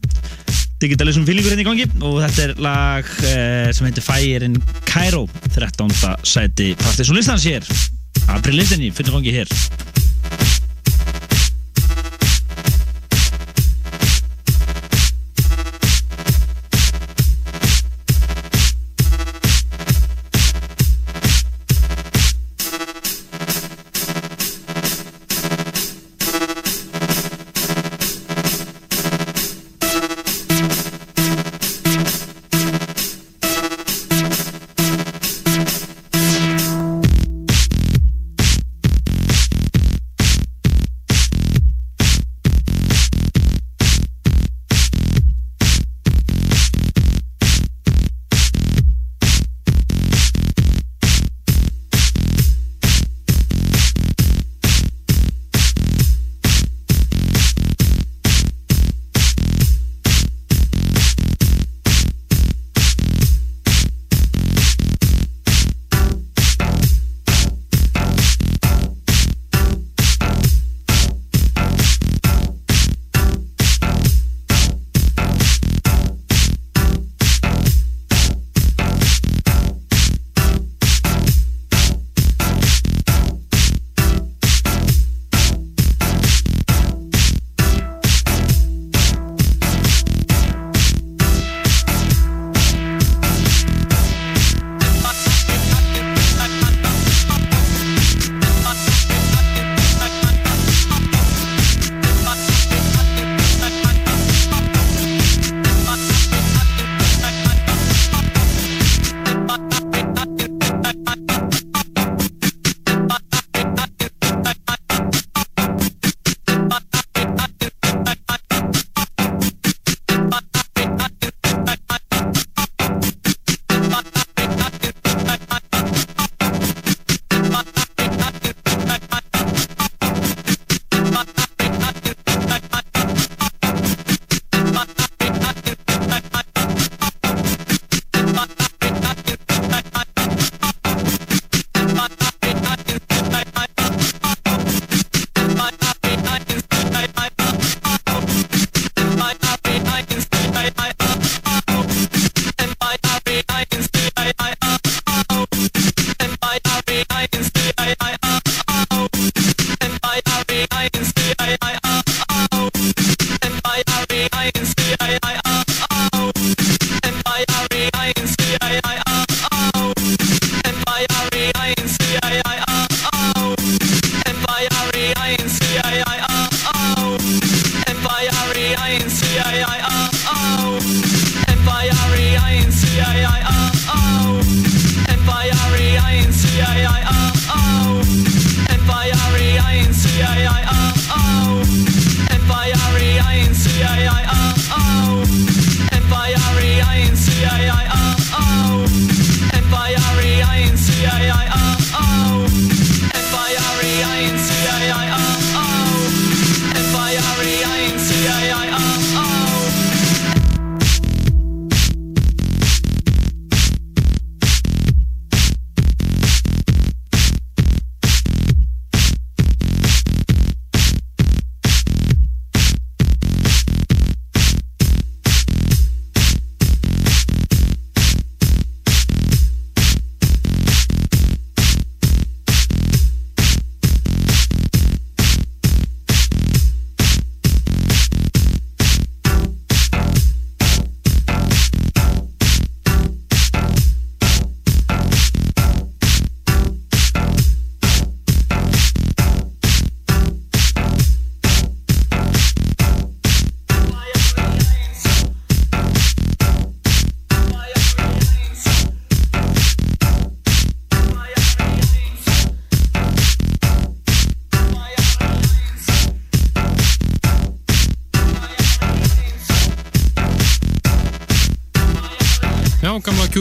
[0.83, 5.23] Digitalism feelingur hérna í gangi og þetta er lag eh, sem heitir Fire in Cairo
[5.55, 5.91] 13.
[6.27, 7.67] sæti Partiðsson listans hér.
[8.35, 9.51] April listinni, fyrir gangi hér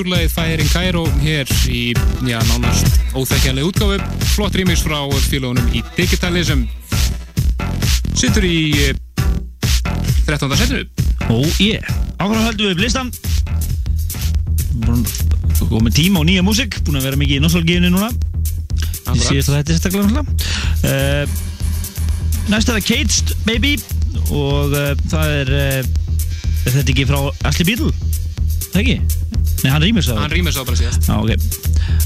[0.05, 1.83] kjúrlæðið Fire in Cairo hér í,
[2.29, 3.97] já, nánast óþekkjanlega útgáfu.
[4.35, 4.99] Flott remix frá
[5.31, 6.67] félagunum í Digitalism.
[8.13, 8.99] Sittur í eh,
[10.27, 10.53] 13.
[10.61, 10.83] setinu.
[11.33, 11.81] Ó, ég.
[12.21, 13.09] Ákvæmlega höldum við upp listan.
[15.71, 16.77] Og með tíma og nýja músík.
[16.85, 18.13] Búin að vera mikið í nostalgíunni núna.
[19.09, 20.27] Síðast að þetta er sérstaklega.
[20.85, 21.25] Uh,
[22.53, 23.79] næst er það Caged Baby
[24.29, 25.81] og uh, það er, uh,
[26.67, 27.95] er þetta ekki frá Ashley Beatle?
[28.75, 28.97] Ekki?
[29.65, 30.17] Nei, hann rýmur svo.
[30.19, 31.07] Hann rýmur svo bara síðast.
[31.09, 31.63] Já, ok.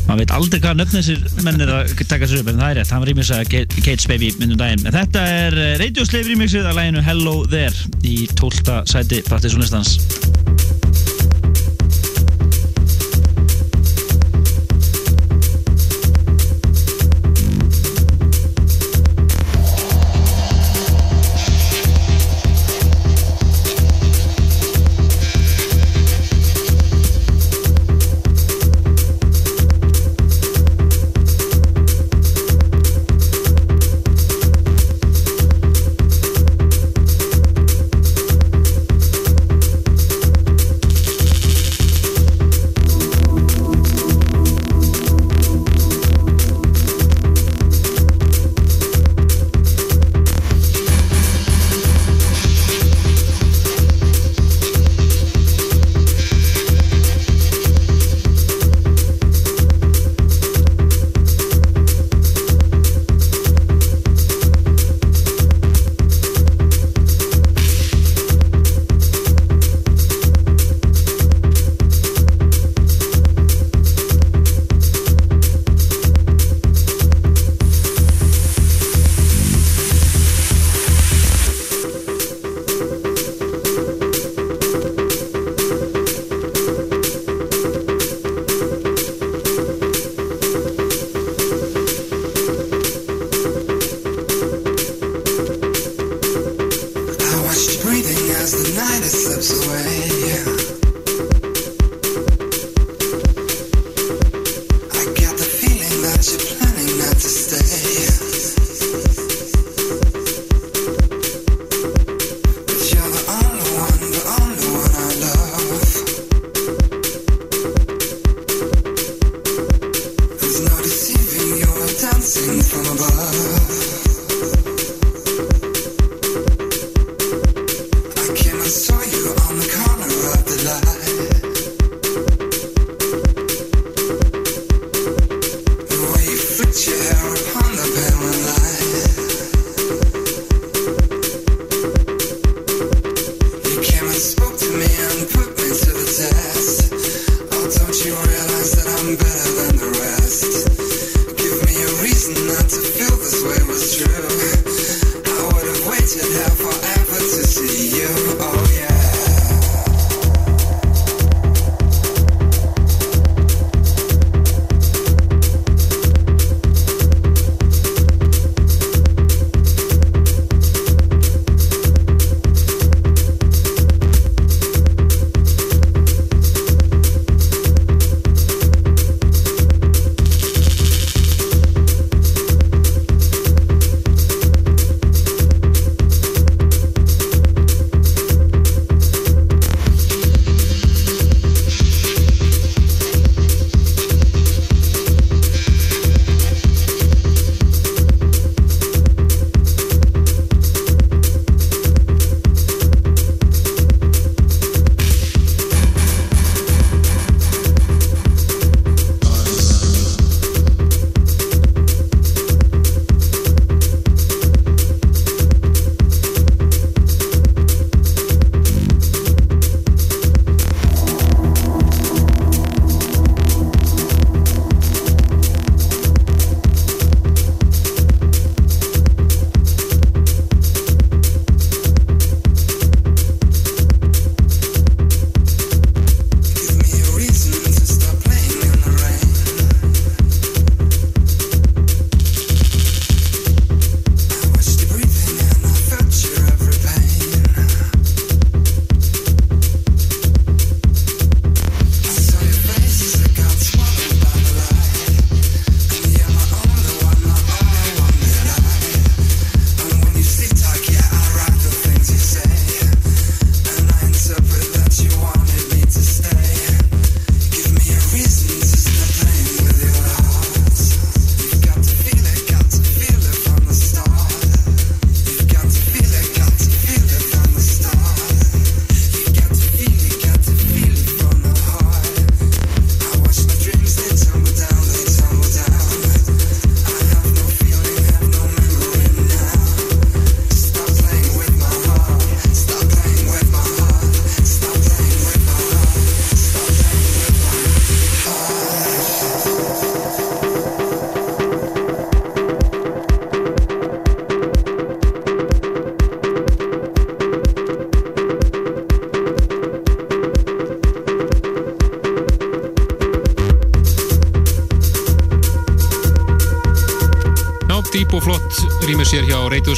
[0.09, 2.79] Maður veit aldrei hvað nöfn þessir menn er að taka sér upp, en það er
[2.81, 4.87] rétt, hann rýmur svo Caged Baby myndum daginn.
[4.89, 8.85] En þetta er uh, Radio Slave remixið af læginu Hello There í 12.
[8.93, 9.99] sæti Partisónlistans.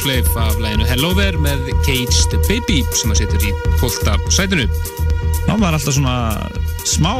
[0.01, 4.31] Slave af læginu Hello There með Caged Baby sem að setur í 12.
[4.33, 4.63] sætinu.
[4.65, 6.15] Já, maður er alltaf svona
[6.89, 7.11] smá,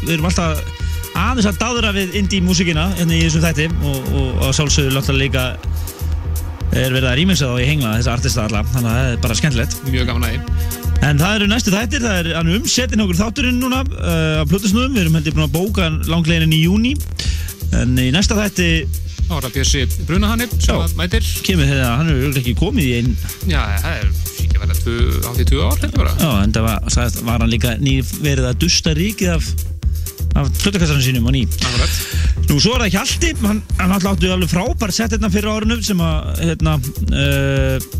[0.00, 0.62] við erum alltaf
[1.12, 5.18] aðeins að dáðra við indie músikina hérna í þessum þætti og, og, og sjálfsögur alltaf
[5.20, 5.44] líka
[6.72, 9.38] er verið að rýmingsa þá í hengla þessa artista alla, þannig að það er bara
[9.42, 9.78] skemmtilegt.
[9.90, 10.80] Mjög gaman aðeins.
[11.02, 14.96] En það eru næstu þættir, það er hann umsettin okkur þátturinn núna uh, á Plutusnúðum,
[14.96, 16.96] við erum heldur búin að bóka langleginin í júni
[17.76, 18.72] en í næsta þætti
[19.32, 21.28] Þá er það Björsi Brunahannib sem að mætir.
[21.46, 23.14] kemur þegar hann er örugglega ekki komið í einn
[23.48, 24.10] Já, það er
[24.42, 24.82] ekki verið að
[25.30, 26.12] 82 ár, heldur bara.
[26.20, 29.48] Já, en það var, sagðist, var hann líka ný verið að dusta ríkið af,
[30.42, 31.46] af hlutakastarinn sínum og ný.
[31.48, 31.96] Akkurat.
[32.50, 35.80] Nú, svo er það Hjalti, hann, hann alltaf áttu alveg frábær sett hérna fyrir árinu
[35.86, 36.76] sem að, hérna,
[37.16, 37.90] uh,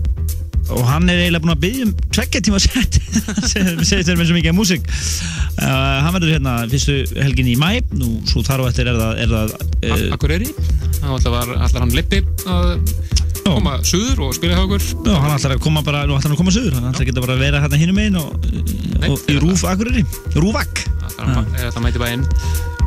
[0.73, 3.01] og hann er eiginlega búinn að byggja um tveggja tíma sett
[3.51, 4.93] sem segist þér með svo mikið af músík.
[5.57, 9.21] Uh, hann verður hérna fyrstu helgin í mæ, nú, svo þar og eftir er það,
[9.25, 10.53] er það uh, Akureyri.
[11.03, 12.77] Var allar hann Lippi að
[13.43, 14.85] koma suður og spila hjá okkur.
[15.03, 17.11] Já, hann ætlar að koma bara, nú ætlar hann að koma suður, hann ætlar að
[17.11, 18.47] geta bara að vera hérna hinum einn og,
[19.09, 20.05] og í Rúf Akureyri,
[20.39, 20.85] Rúfak.
[21.19, 22.25] Það mæti bæinn.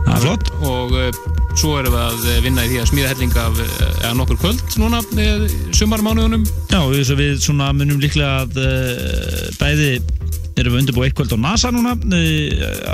[0.06, 0.52] Það er flott.
[0.66, 1.22] Og uh,
[1.58, 3.72] svo erum við að vinna í því að smíða helling af uh,
[4.04, 6.46] eða nokkur kvöld núna með sumarmánuðunum.
[6.72, 6.80] Já,
[7.20, 9.92] við svona munum líklega að uh, bæði
[10.56, 11.98] erum við undirbúið eitt kvöld á NASA núna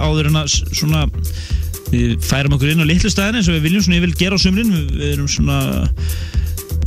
[0.02, 1.04] áður en að svona
[1.92, 4.40] við færum okkur inn á litlu staðin eins og við viljum svona vil gera á
[4.42, 4.72] sumrin.
[4.72, 5.58] Við, erum svona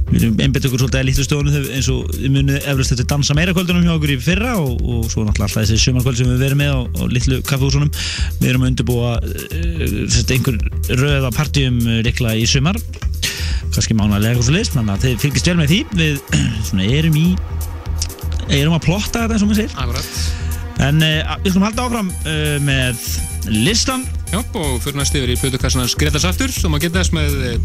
[0.09, 3.37] við erum einbett okkur svolítið að litlu stofunum eins og við munum eflust þetta dansa
[3.37, 6.45] meira kvöldunum hjá okkur í fyrra og, og svo náttúrulega alltaf þessi sumarkvöld sem við
[6.45, 7.91] verum með á, á litlu kaffehúsunum
[8.41, 10.61] við erum að undirbúa uh, einhver
[11.01, 12.79] röða partíum uh, líklega í sumar.
[13.75, 15.81] Kannski mánalega eitthvað svo list þannig að þið fylgist vel með því.
[15.99, 17.29] Við svona erum í
[18.53, 20.17] erum að plotta þetta eins og maður Akkurat.
[20.85, 23.09] En uh, við skulum halda áfram uh, með
[23.51, 24.05] listan
[24.35, 26.51] Já, og fyrir næst yfir í plötukassanans Gretars aftur.
[26.51, 27.59] Sem að geta þess með eh,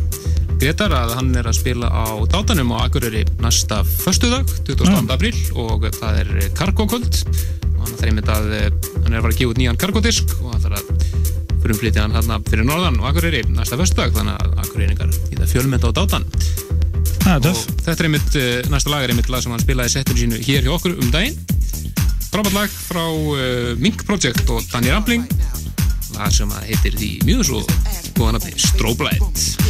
[0.62, 5.00] Gretar að hann er að spila á dátanum á Akureyri næsta föstudag 28.
[5.16, 6.30] apríl og það er
[6.60, 8.68] kargókvöld og hann þarf einmitt að eh,
[9.00, 11.18] hann er að fara að gefa út nýjan kargódisk og hann þarf að
[11.64, 15.90] frumflytja hann hérna fyrir norðan og Akureyri næsta föstudag þannig að Akureyringar í það fjölmynda
[15.90, 16.30] á dátan.
[17.34, 17.50] Og
[17.82, 20.70] þetta er einmitt, eh, næsta lag er einmitt lag sem hann spilaði settur sínu hér
[20.70, 21.42] hjá okkur um daginn.
[22.30, 25.26] Frábært lag frá uh, Mink Project og Danny Rampling
[26.20, 27.62] lag sem að heitir því mjög svo
[28.18, 29.69] góða nafni Strobe Light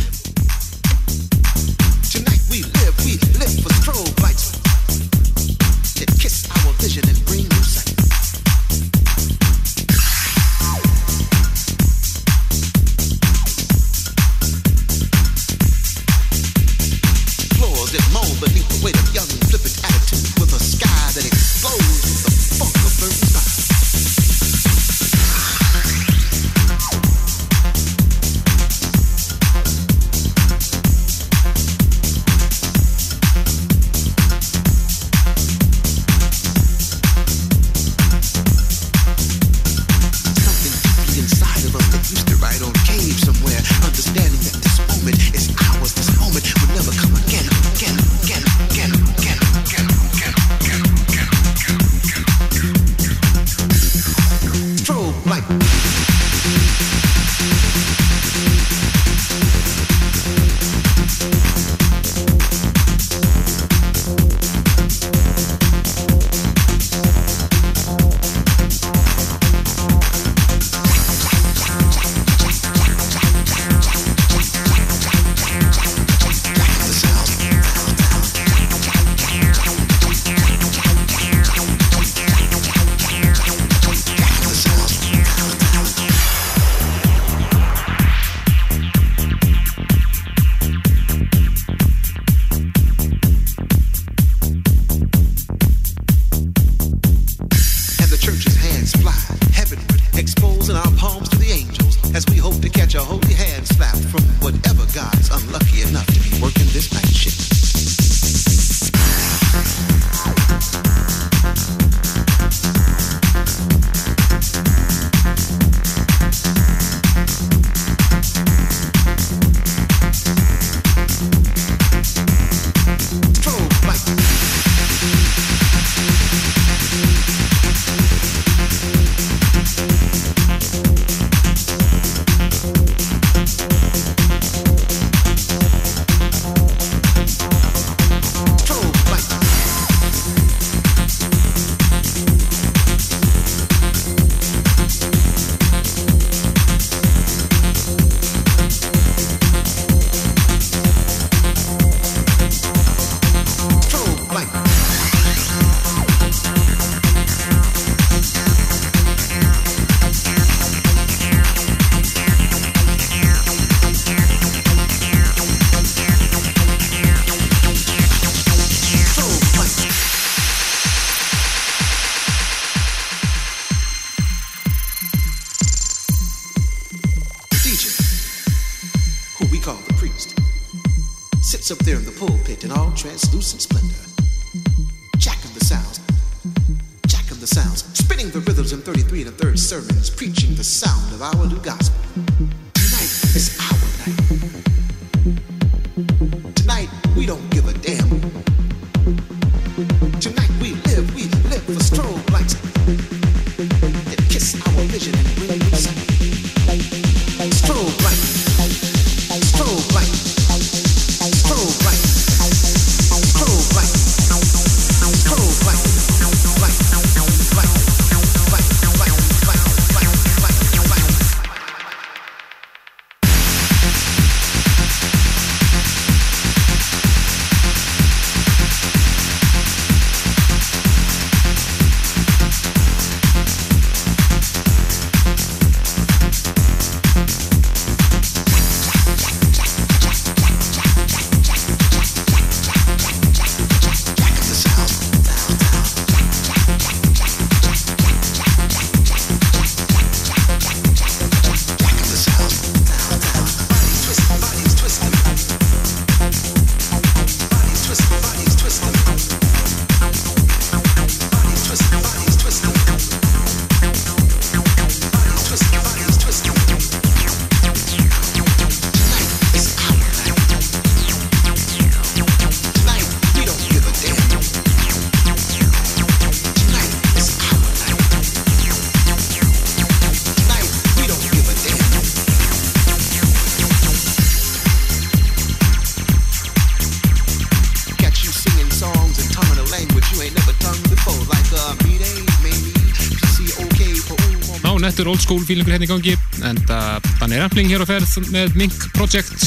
[295.37, 296.15] feelingur hérna í gangi
[296.47, 299.45] en það þannig rampling hér á ferð með Mink Project.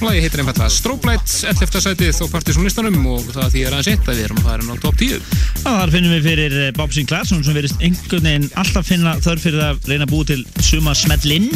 [0.00, 1.80] Lagi heitir einfallega Strobe Light 11.
[1.84, 4.72] sætið og partysónlistanum og það því er aðeins eitt að við erum að fara inn
[4.72, 8.48] á top 10 Já, þar finnum við fyrir eh, Bob Sinclair sem verist einhvern veginn
[8.60, 11.48] alltaf finna þörf fyrir að reyna að búa til suma smellinn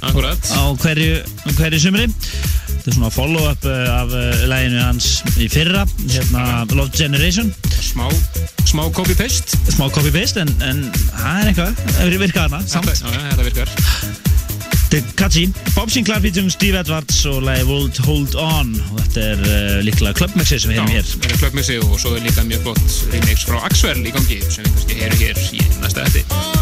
[0.00, 0.52] Akkurat.
[0.56, 1.20] á hverju,
[1.58, 2.08] hverju sumri
[2.80, 7.50] þetta er svona follow-up eh, af uh, læginu hans í fyrra hérna Love Generation.
[7.76, 8.06] Smá,
[8.64, 9.58] smá copy-paste.
[9.68, 10.80] Smá copy-paste en, en
[11.12, 12.88] það er eitthvað, það virkar hana samt.
[12.88, 13.74] Já, já, þetta virkar.
[14.80, 15.44] Þetta er catchy.
[15.74, 18.72] Bob Sinclair featuring Steve Edwards og lægi World Hold On.
[18.88, 21.12] Og þetta er uh, líklega clubmixi sem við hefum hér.
[21.12, 24.64] Það er klöpmixi og svo er líka mjög flott remix frá Axwell í gangi sem
[24.64, 26.59] við kannski heyrum hér í næsta etti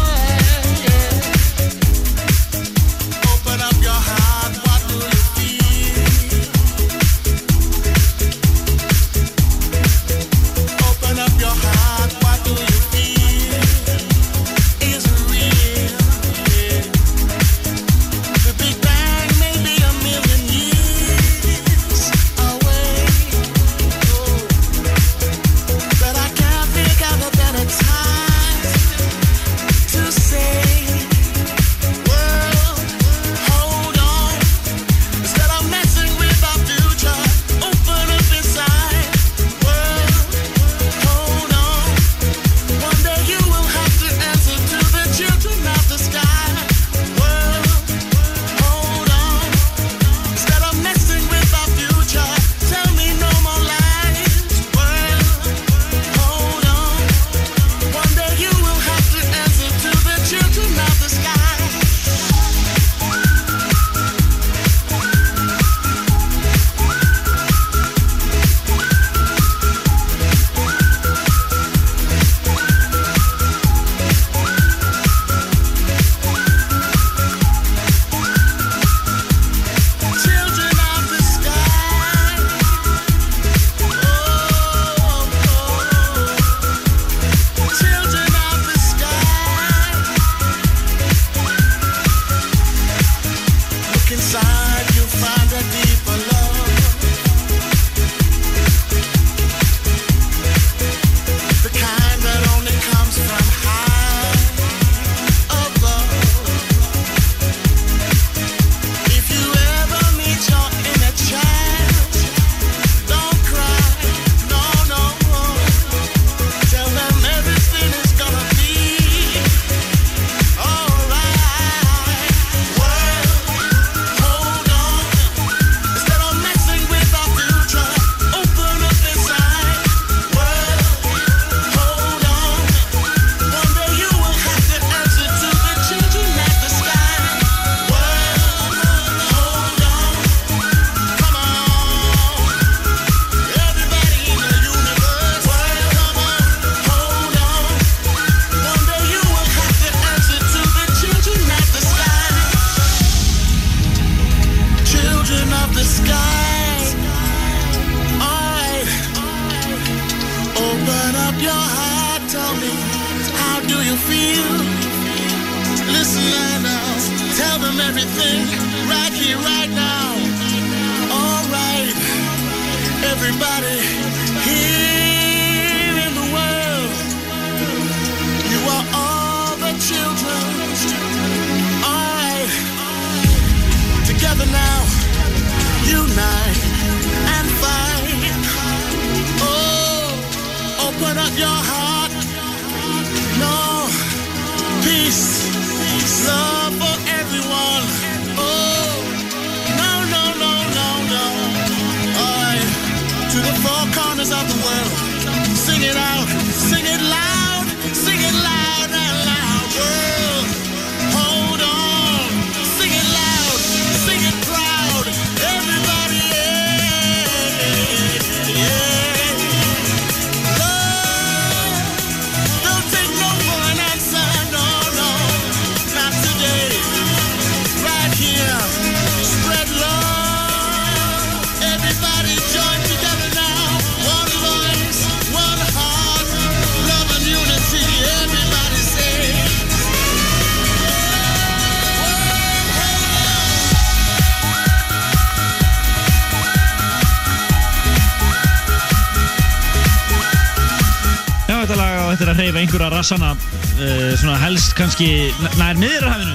[254.89, 255.29] kannski
[255.59, 256.33] nær miðurhafinu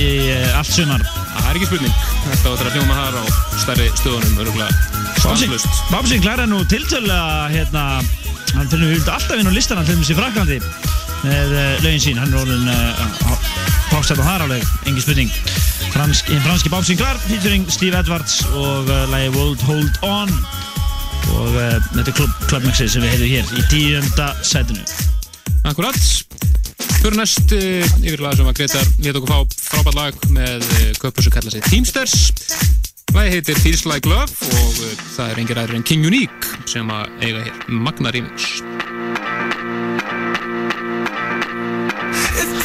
[0.00, 1.02] í uh, allt sumar
[1.32, 1.94] Það er ekki spurning.
[2.22, 3.24] Þetta á þetta að hljóma þar á
[3.60, 4.68] stærri stöðunum, öruglega
[5.18, 6.20] stanslust.
[6.24, 7.84] Klar er nú tiltölulega hérna,
[8.52, 10.58] hann finnur við alltaf inn á listana til dæmis í Fraklandi
[11.22, 13.36] með uh, lögin sín, hann er orðin uh,
[13.90, 15.32] pástætt og haráleg, engin spurning
[15.92, 20.32] Fransk, franski Babsi Klar featuring Steve Edwards og uh, lagi World Hold On
[21.38, 24.84] og uh, þetta er klub, klubmixið sem við heyrðum hér í tíunda sætinu
[25.68, 26.61] Akkurat.
[27.02, 30.84] Fyrir næst uh, yfir lag sem að Gretar létt okkur fá frábært lag með uh,
[31.02, 32.14] köpur sem kalla sig Teamsters.
[33.10, 36.94] Lagi heitir Feels Like Love og uh, það er engir aðrir en King Unique sem
[36.94, 38.62] að eiga hér Magna Remix.
[42.38, 42.62] It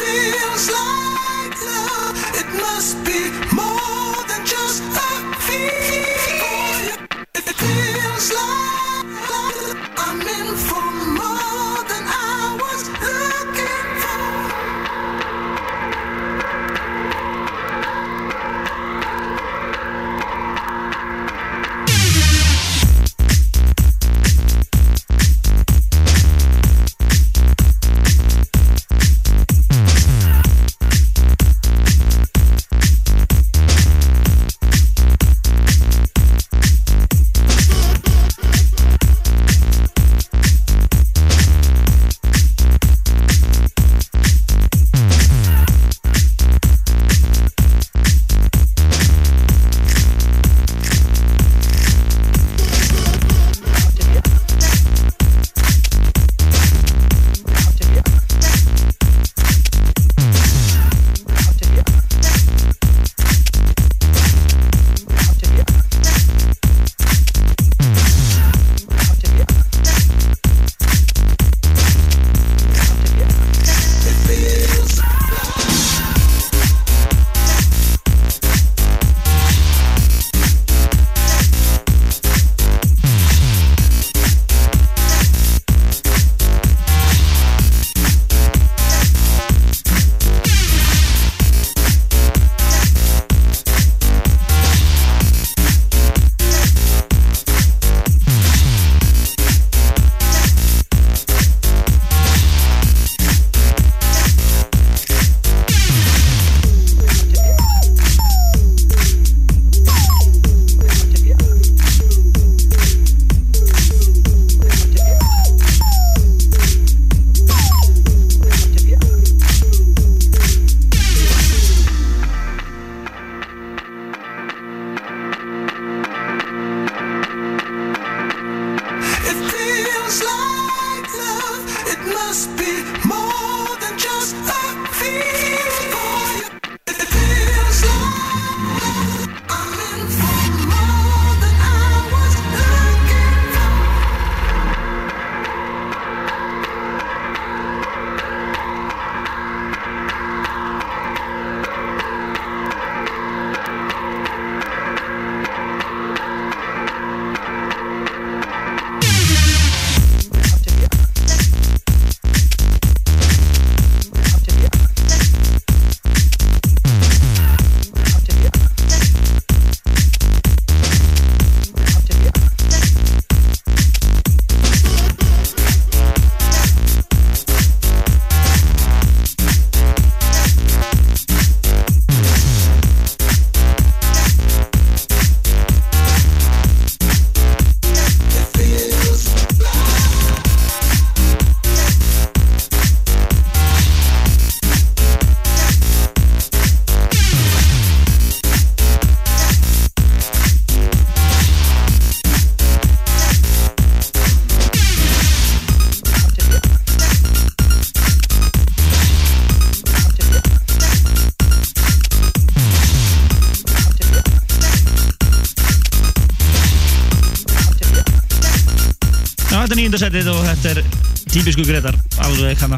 [221.48, 222.76] típisku Gretar, alveg hana.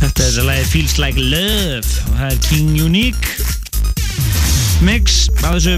[0.00, 3.28] Þetta er lagið Feels Like Love og það er King Unique
[4.82, 5.76] mix af þessu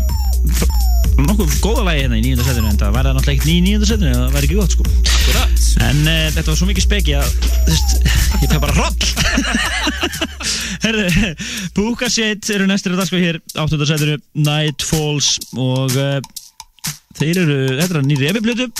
[1.26, 3.90] nokkuð góða lagi hérna í nýjunda setinu en það væri náttúrulega ekkert ný í nýjunda
[3.90, 4.86] setinu það væri ekki gott sko
[5.18, 5.66] Akkurat.
[5.90, 7.93] en uh, þetta var svo mikið speki að þú veist,
[8.39, 8.97] ég fæ bara hroll
[10.86, 13.82] Herðu, Shade eru næstir að dagskrá hér 8.
[13.93, 14.16] setinu
[14.48, 16.16] Night Falls og uh,
[17.20, 18.72] þeir eru, þetta er nýri epiplötu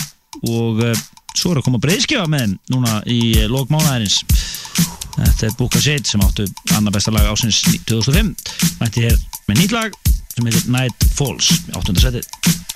[0.49, 1.07] og uh,
[1.39, 4.21] svo er að koma breyðskjöfa með þeim núna í uh, lók mánaðarins
[5.19, 6.47] þetta er Búka Shade sem áttu
[6.77, 8.33] annar besta lag ásins 2005
[8.79, 9.99] mætti hér með nýtt lag
[10.35, 11.95] sem heitir Night Falls 8.
[11.99, 12.68] setið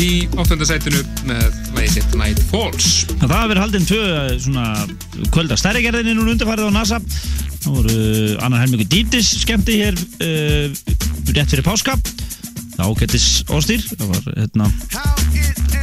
[0.00, 0.08] í
[0.38, 1.42] óttundasætinu með
[1.74, 3.04] lagið sitt Night Falls.
[3.20, 4.92] Það verður haldinn tvö eh,
[5.34, 7.00] kvöldastærigerðinni núna undarfærið á NASA.
[7.60, 10.72] Það voru eh, annar helmingu dýtis skemmti hér uh,
[11.34, 11.96] rétt fyrir páska.
[12.76, 13.84] Það ákvættis óstýr.
[13.90, 14.70] Það var hérna,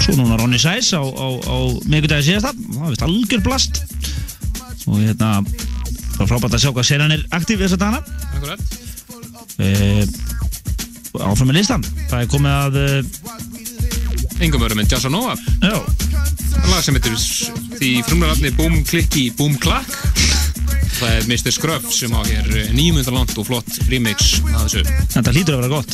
[0.02, 2.56] svo núna Ronny Sæs á, á, á mikildagi síðasta.
[2.58, 3.84] Það var vist algjör blast.
[4.88, 5.44] Og hérna,
[6.16, 8.02] það var frábært að sjá hvað sér hann er aktiv þess að dana.
[8.34, 8.66] Akkurat.
[9.58, 10.04] Uh,
[11.28, 11.86] áfram með listan.
[12.08, 13.57] Það er komið að uh,
[14.42, 15.36] yngum örum en Jason Nova.
[16.68, 17.16] Lag sem heitir
[17.78, 19.90] því frumlegaralli Boom Klikki Boom Klak
[20.98, 21.54] það er Mr.
[21.54, 24.84] Scruff sem á hér eh, nýjumundar land og flott remix að þessu.
[25.14, 25.92] Þetta hlýtur að vera gott.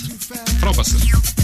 [0.64, 1.42] Frábæst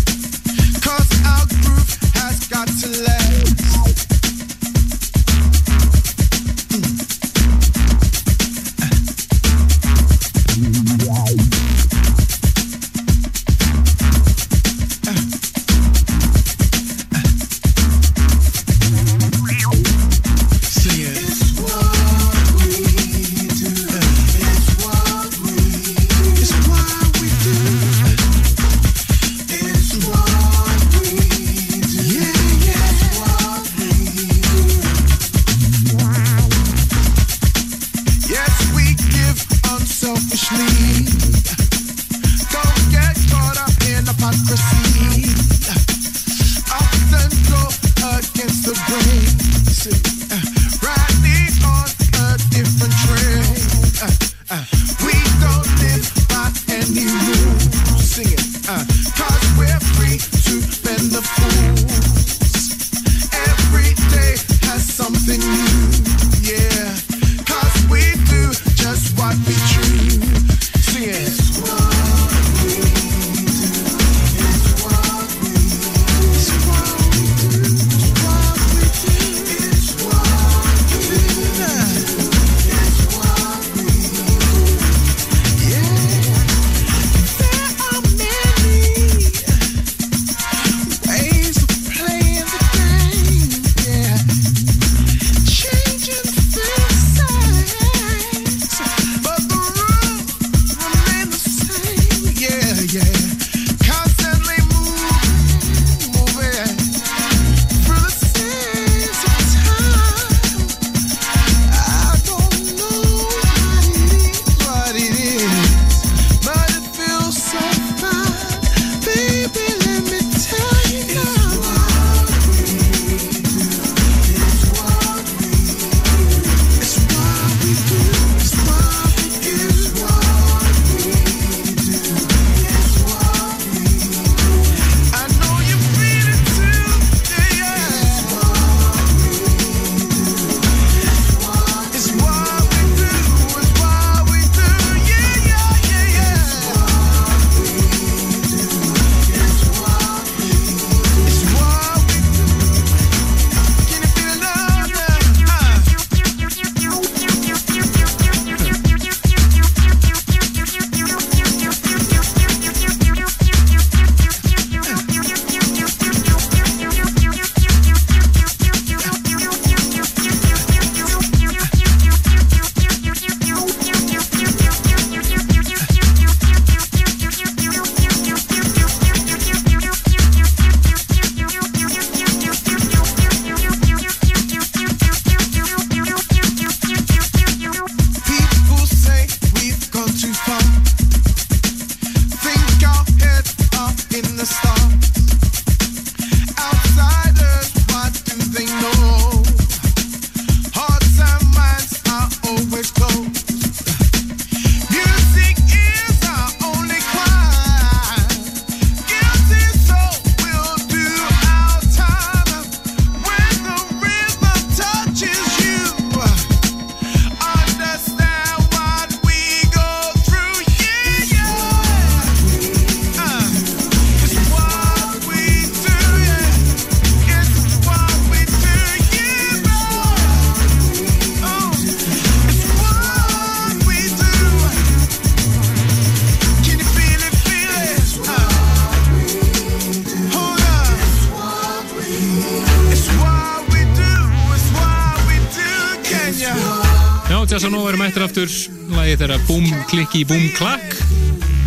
[249.29, 250.95] vera Boom Clicky Boom Clack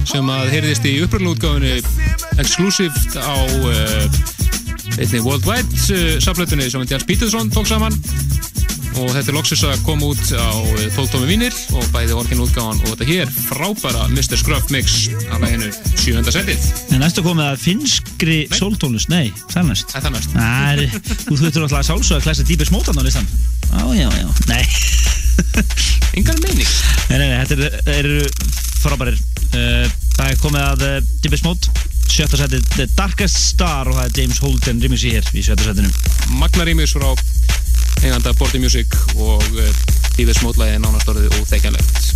[0.09, 1.77] sem að heyrðist í uppröðlunútgáðinu
[2.43, 7.95] exklusíft á uh, einni worldwide eh, uh, saflötunni sem Jens Peterson tók saman.
[8.99, 12.83] Og þetta er loksus að koma út á eh, 12 tómi vínir og bæði orginútgáðan
[12.83, 13.33] og þetta hér.
[13.47, 14.41] Frábæra Mr.
[14.43, 15.71] Scruff mix af læginu
[16.03, 16.19] 7.
[16.35, 16.69] setið.
[16.91, 19.95] En næstu komið að finskri sóltónus, nei, þannast
[21.29, 23.29] Þú þurftur alltaf að sálsa að klæsa dýpi smótan á listan
[23.71, 24.11] Ájájá,
[24.51, 25.22] nei.
[26.19, 26.69] Engar meining.
[27.09, 28.19] Nei, nei, nei, þetta eru- eru
[28.83, 29.19] frábærir.
[29.53, 29.87] Uh,
[30.17, 31.69] það er komið að uh, dýpið smót,
[32.13, 35.93] sjötta setið The Darkest Star og það er James Holden remixi hér í sjötta setinu.
[36.41, 37.09] Magna remix frá
[38.03, 39.73] eiganda Bordi Music og uh,
[40.17, 42.11] Dífið smótlæði nánast orðið óþekjanlegt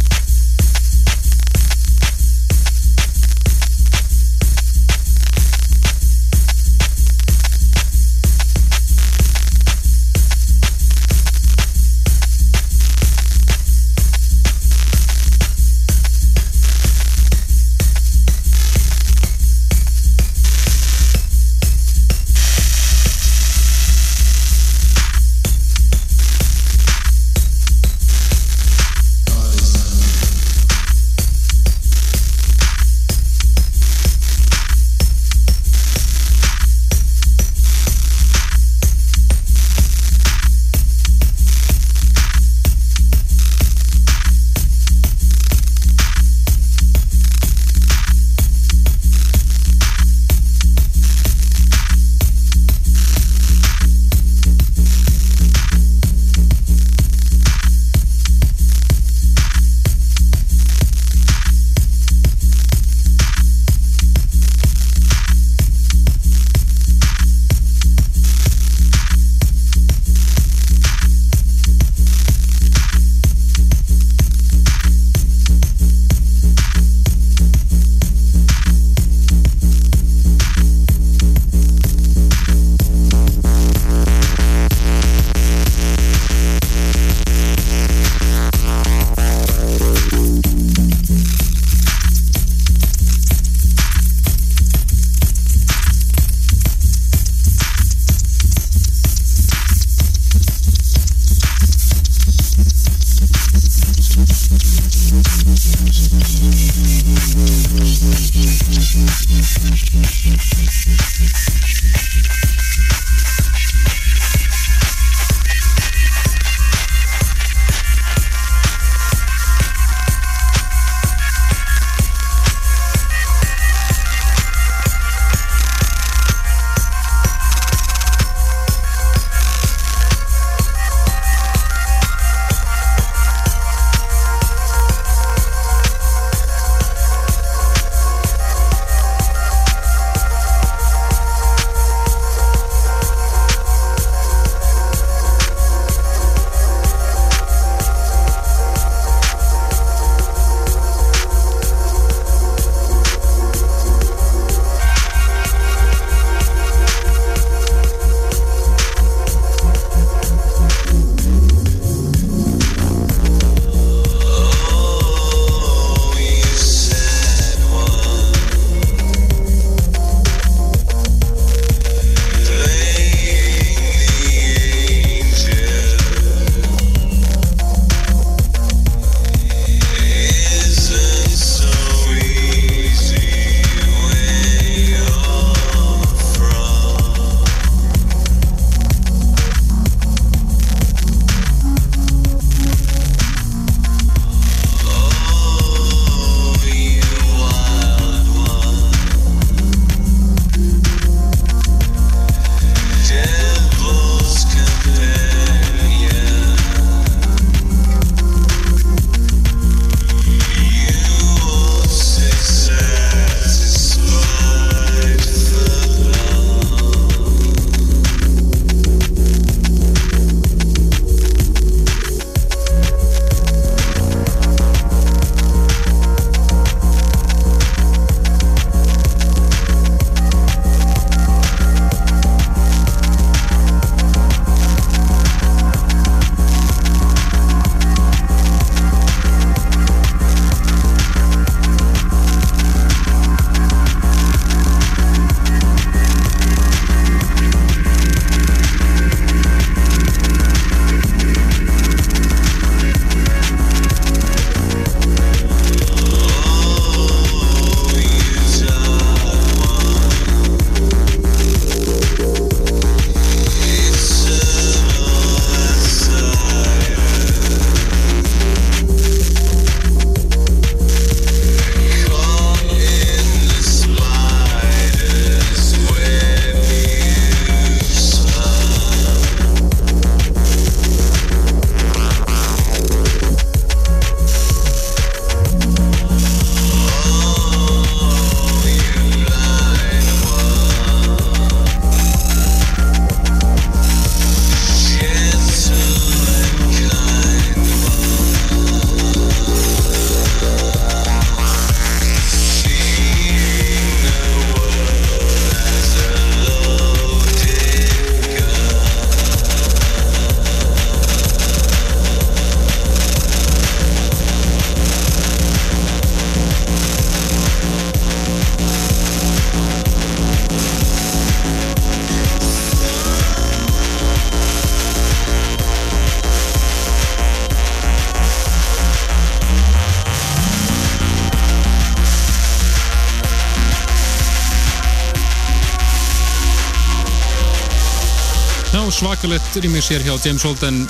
[339.16, 340.82] svakalett rýmix hér hjá James Holden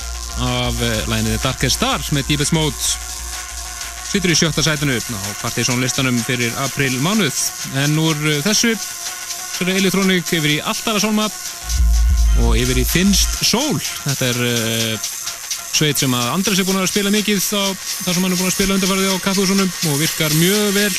[0.43, 2.75] af eh, læginni Darkest Star með Deepest Mode.
[4.11, 7.37] Sittur í sjötta sætinu á Partiðsson listanum fyrir april mánuð.
[7.85, 8.73] En úr eh, þessu
[9.61, 11.29] fyrir Electronic yfir í Alltara Sólma
[12.43, 13.79] og yfir í Finnst Sól.
[13.79, 15.07] Þetta er uh,
[15.71, 18.51] sveit sem að Andres er búin að spila mikið á þar sem hann er búin
[18.51, 20.93] að spila undarfærið á kaffehúsunum og virkar mjög vel.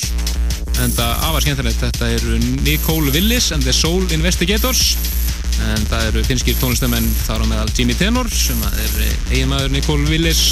[0.80, 1.84] En það afar skemmtilegt.
[1.84, 4.96] Þetta eru Nicole Willis and the Soul Investigators
[5.66, 8.96] en það eru finskir tónlistamenn þar á meðal Jimmy Tenor sem er
[9.32, 10.44] eiginmaður Nicole Willis.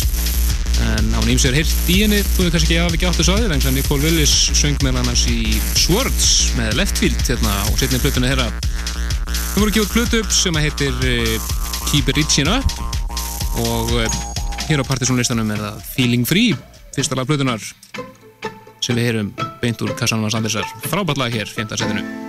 [0.86, 3.64] En hann ímsir hirt í henni þú veist kannski ekki af ekki áttu sáðir en
[3.78, 6.30] Nicole Willis söng með hann í Swords
[6.60, 8.50] með Leftfield hérna á setni plötunni þeirra.
[9.56, 11.52] Það voru gefið plötu upp sem heitir uh,
[11.92, 12.78] Keep It Reaching Up.
[13.64, 14.22] Og uh,
[14.68, 16.56] hér á partysónlistanum er það Feeling Free
[16.96, 17.64] fyrsta lag plötunar
[18.84, 19.34] sem við heyrum
[19.64, 20.78] beint úr Kassanum að Sandersar.
[20.88, 21.76] Frábært lag hér, 5.
[21.80, 22.25] setinu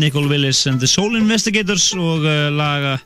[0.00, 2.96] Nicole Willis and the Soul Investigators og uh, laga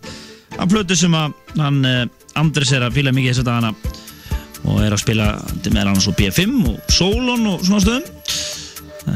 [0.55, 2.03] af plötu sem að hann uh,
[2.39, 3.73] Andres er að fíla mikið þess að dagana
[4.65, 5.29] og er að spila
[5.67, 8.07] með annars og B5 og Solon og svona stöðum.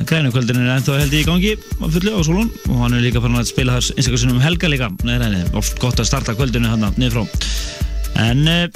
[0.09, 3.41] Grænukvöldin er ennþá held í gangi á fullu á Solon og hann er líka farin
[3.41, 4.91] að spila þar einstaklega sinnum um helga líka.
[5.09, 8.67] Nei, nei, oft gott að starta kvöldinu hann niður frá en uh,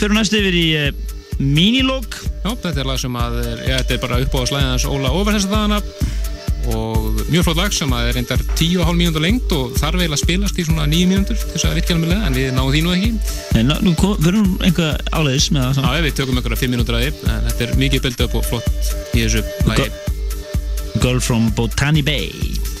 [0.00, 0.66] fyrir næst yfir í
[1.38, 4.86] Minilog Já, þetta er lag sem að er, ja, þetta er bara upp á slæðans
[4.88, 5.78] Óla Óver þess að dagana.
[6.74, 6.97] Og
[7.32, 10.66] mjög flott lag sem er reyndar 10,5 mínútur lengt og þarf eiginlega að spilast í
[10.68, 13.10] svona 9 mínútur til þess að virka alveg en við náum því nú ekki.
[13.56, 13.94] Nei, ná, nú
[14.24, 17.68] verðum einhver áleiðis með það Já, við tökum einhverja 5 mínútur að því en þetta
[17.68, 19.92] er mikið build up og flott í þessu lagi.
[21.02, 22.77] Girl from Botany Bay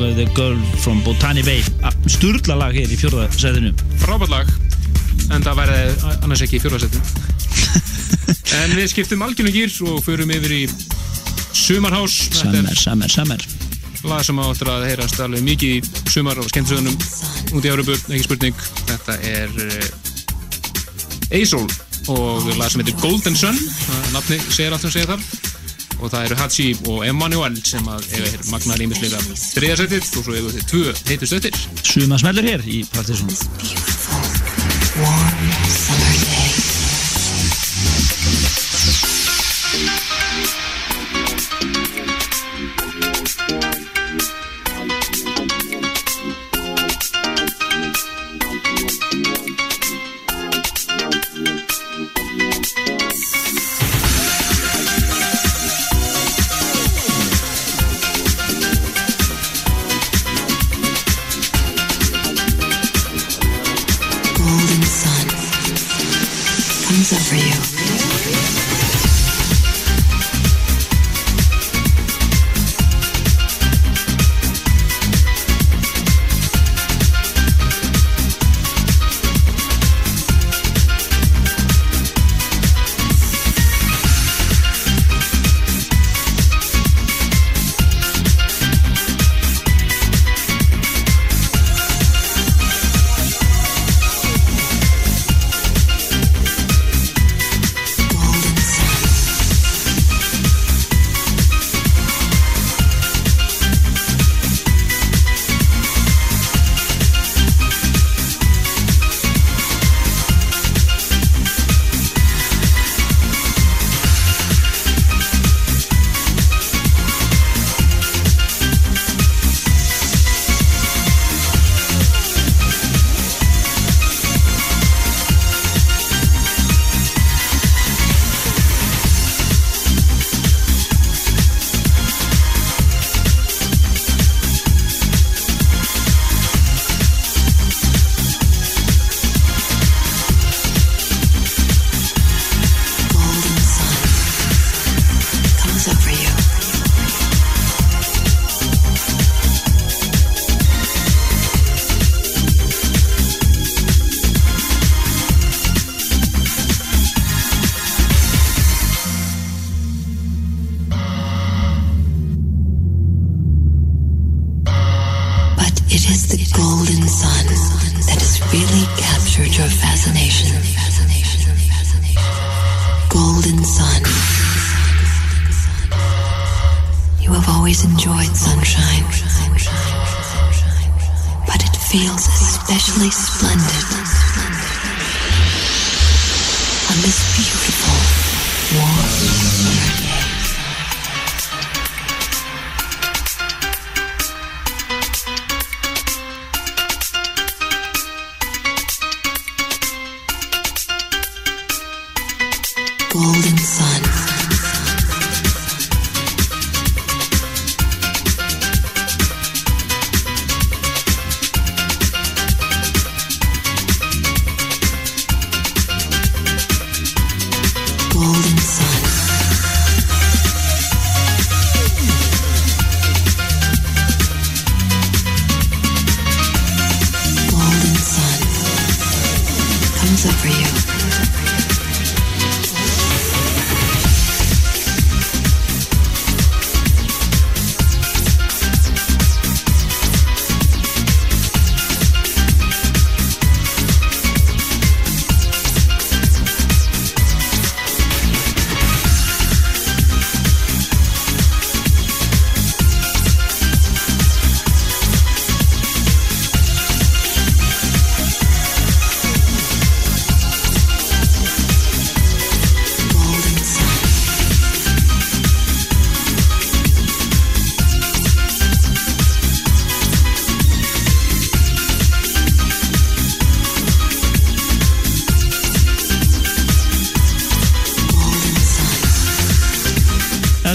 [0.00, 1.64] og The Girl from Botany Bay.
[2.10, 4.54] Sturla lag hér í fjórðasæðinu Frábært lag
[5.30, 5.80] En það væri
[6.20, 7.04] annars ekki í fjórðarsettin
[8.60, 10.64] En við skiptum algjörnum gýr og förum yfir í
[11.52, 12.14] Sumarhás.
[12.32, 13.38] Summer, summer, summer.
[14.04, 16.96] lag sem áttur að heyrast alveg mikið í sumar og skemmtisöðunum
[17.58, 18.62] út í Európu, ekki spurning.
[18.88, 21.66] Þetta er uh, Eisol
[22.10, 23.58] og lag sem heitir Golden Sun.
[24.14, 25.39] Nafni segir allt sem segir þar
[26.10, 30.34] og það eru Hachi og Emmanuel sem að eiga hér magnaðar ímisleika þriðasettið og svo
[30.34, 33.69] eiga þið tvö heitust öttir Suma smellur hér í Partiðsson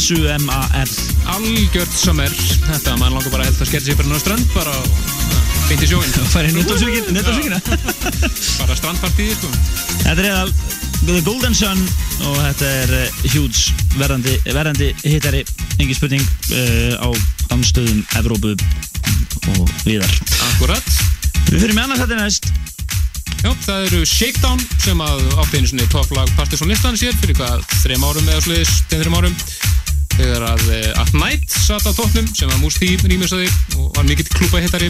[0.06, 0.90] S-U-M-A-R
[1.34, 2.30] algjört summer.
[2.30, 4.74] Þetta, mann langar bara að helta að skella sér bara náðu strand bara
[5.66, 7.58] beint í sjóin Færi nuttasvíkina
[8.60, 9.50] bara strandpartíð sko.
[10.04, 10.44] Þetta er eða
[11.08, 11.82] The Golden Sun
[12.28, 15.42] og þetta er uh, huge verðandi, verðandi hittari.
[15.80, 16.22] Engin spurning
[16.54, 17.10] uh, á
[17.50, 18.54] danstöðum Evrópu
[19.56, 20.14] og viðar
[20.52, 20.94] Akkurat.
[21.50, 22.54] Við fyrir með annars þetta næst.
[23.42, 27.66] Já, það eru Shakedown sem að átti einu svona topplag Partisan listan sér fyrir hvað
[27.84, 29.36] þreim árum eða sliðis, þeim þreim árum
[30.26, 34.08] þegar að uh, At Night satt á toppnum sem að Moose T rýmisaði og var
[34.10, 34.90] mikill klúpa hittari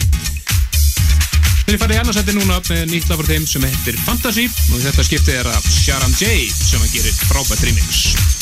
[1.65, 5.07] Þeir farið í annarsætti núna með nýtt lag frá þeim sem heitir Fantasy og þetta
[5.09, 8.34] skiptið er að Sharam J sem að gerir frábært remix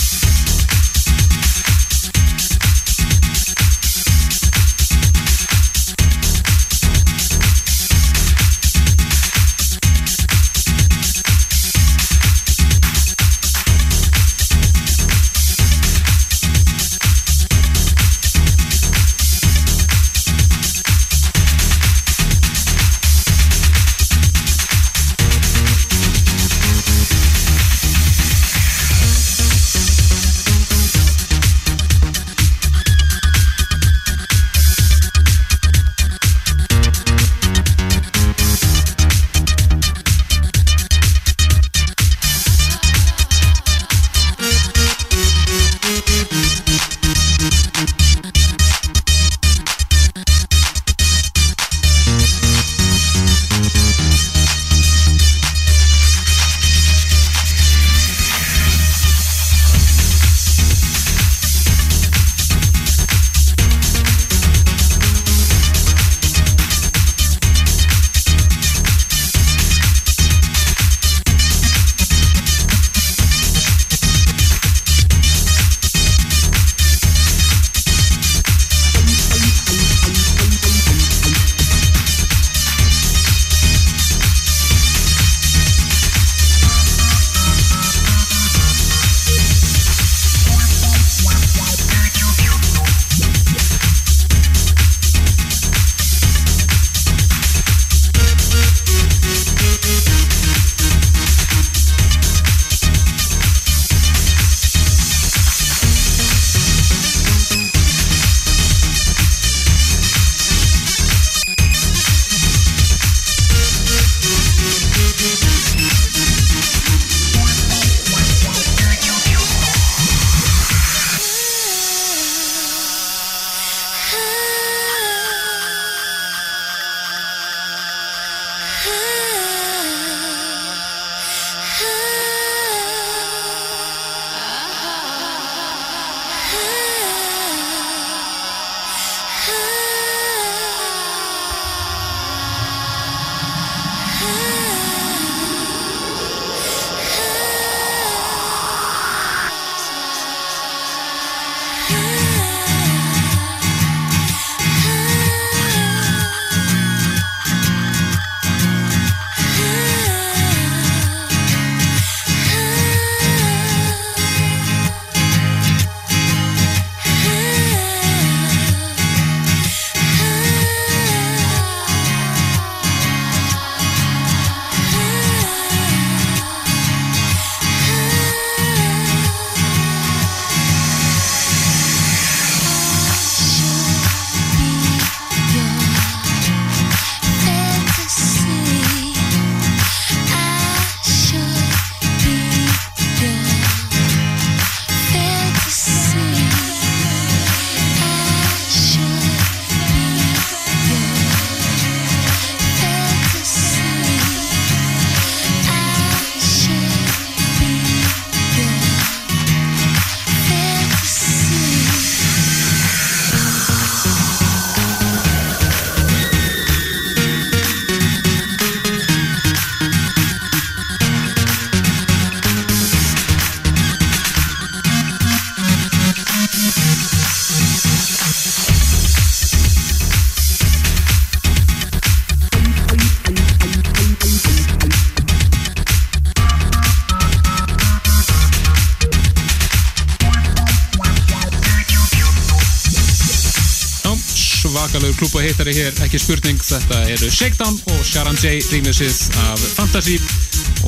[245.63, 248.57] hittari hér, ekki spurning þetta eru Shakedown og Sharon J.
[248.67, 250.17] Rýmisið af Fantasy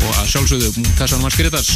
[0.01, 1.69] og að sjálfsögðu Kassan Marskritas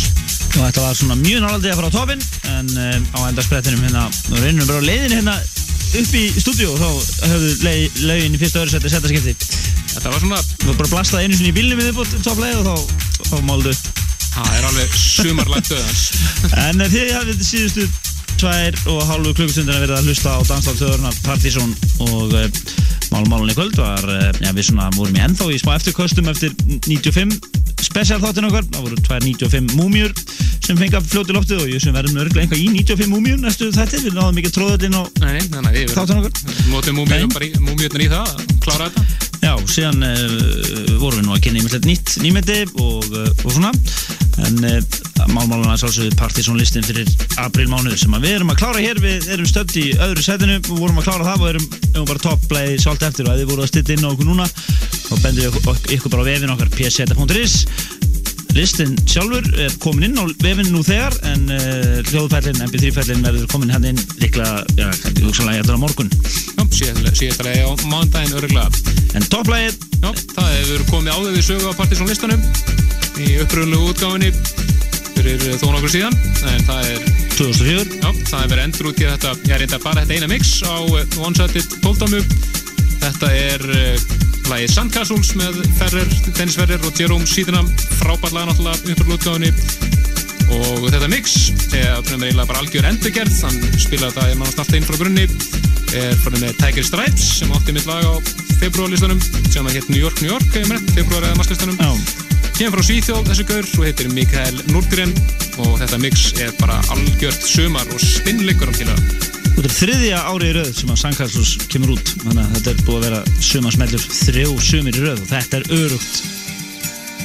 [0.49, 2.25] og þetta var svona mjög náladið að fara á topin
[2.57, 6.81] en uh, á endarsprettinum hérna og reynum bara á leiðinu hérna upp í stúdíu og
[6.81, 9.35] þá höfðu leið, leiðin í fyrsta öðru seti setaskipti
[9.93, 12.67] Þetta var svona Þú bara blastaði einu sinni í bílnum við upp á toppleið og
[12.67, 12.99] þá,
[13.31, 13.73] þá máldu.
[14.35, 16.03] Það er alveg sumarlægt döðans
[16.67, 17.87] En eh, þið hafið síðustu
[18.39, 21.73] tvær og hálfu klukkustundina verið að hlusta á Dansdál þjóðurnar Partizón
[22.05, 22.45] og uh,
[23.13, 26.53] málmálunni kvöld var, uh, já við svona vorum í ennþá í smá eftirkostum eftir
[26.87, 27.39] 95
[27.83, 30.13] spesial þáttin okkar, það voru tvær 95 múmjur
[30.65, 33.71] sem fengi að fljóti loftið og ég sem verðum örgulega einhvað í 95 múmjur næstu
[33.73, 36.55] þetta, við náðum ekki tróðallinn og Nei, nei, nei, við þáttin okkar.
[36.69, 39.27] Notum múmjörnir bara í, það að klára þetta.
[39.39, 43.73] Já, síðan uh, vorum við nú að kynna ímyndilegt nýtt nýmyndi og, uh, og svona
[44.47, 44.79] en uh,
[45.33, 47.09] málmálana sálsögðu partysónlistin fyrir
[47.43, 50.71] aprílmánuð sem að við erum að klára hér við erum stödd í öðru setinu og
[50.75, 53.65] vorum að klára það og erum, erum bara topplæði svolít eftir og að þið voru
[53.65, 54.47] að stilla inn á okkur núna
[55.09, 57.57] við ykkur, ykkur bara á vefin okkar pseta.is
[58.57, 63.73] listin sjálfur er komin inn á vefin nú þegar en uh, hljóðfællin, mp3-fællin verður komin
[63.73, 64.89] hann inn líklega, já,
[65.21, 66.09] hugsanlega ég á morgun.
[66.57, 66.63] Já,
[67.13, 71.71] síðast að leiði á mándaginn öruglega En topplægið Já, það hefur komið áður við sögu
[71.71, 72.43] á partysónlistanum
[73.19, 74.29] í uppröðulegu útgáfinni
[75.19, 76.15] fyrir þó nokkur síðan
[76.47, 80.05] en það er 2004 Já, það verið endur út í þetta ég er reynda bara
[80.05, 80.75] þetta eina mix á
[81.19, 82.23] one-sided 12-damu
[83.03, 84.07] þetta er uh,
[84.49, 87.63] lagið Sandcastles með Ferrer, Dennis Ferrer og Jerome Síðuna
[87.99, 89.97] frábært lag náttúrulega uppröðulegu útgáfinni
[90.49, 91.35] og þetta mix
[91.77, 93.35] er eiginlega bara algjör endurgerð.
[93.45, 95.27] Hann spilaði þetta nánast alltaf inn frá grunni.
[95.97, 98.13] Er farið með Tiger Stripes sem átti mitt lag á
[98.59, 100.49] februarlistanum sem hétt New York, New York
[100.95, 101.79] februar eða masslistanum
[102.59, 105.13] kemur frá Svíþjóð þessu gaur og heitir Mikael Nordgren.
[105.63, 110.19] Og þetta mix er bara algjört sumar og stinnleikur um til að Þetta er þriðja
[110.31, 113.43] ári í rauð sem að Sandkastlus kemur út þannig að þetta er búið að vera
[113.49, 116.21] sumarsmellur þrjó sumir í rauð og þetta er örugt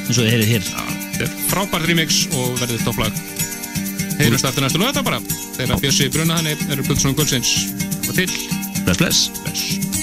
[0.05, 0.69] eins og þið heyrið hér.
[1.15, 3.25] Þetta er frábært remix og verður topplag.
[4.19, 5.23] Heyrumst eftir næstu lögða bara.
[5.57, 7.57] Þegar Bjössi Brunna hann eru Plutusson Gullsins.
[8.09, 8.31] Og til.
[8.85, 9.29] Bless bless.
[9.43, 9.94] Bless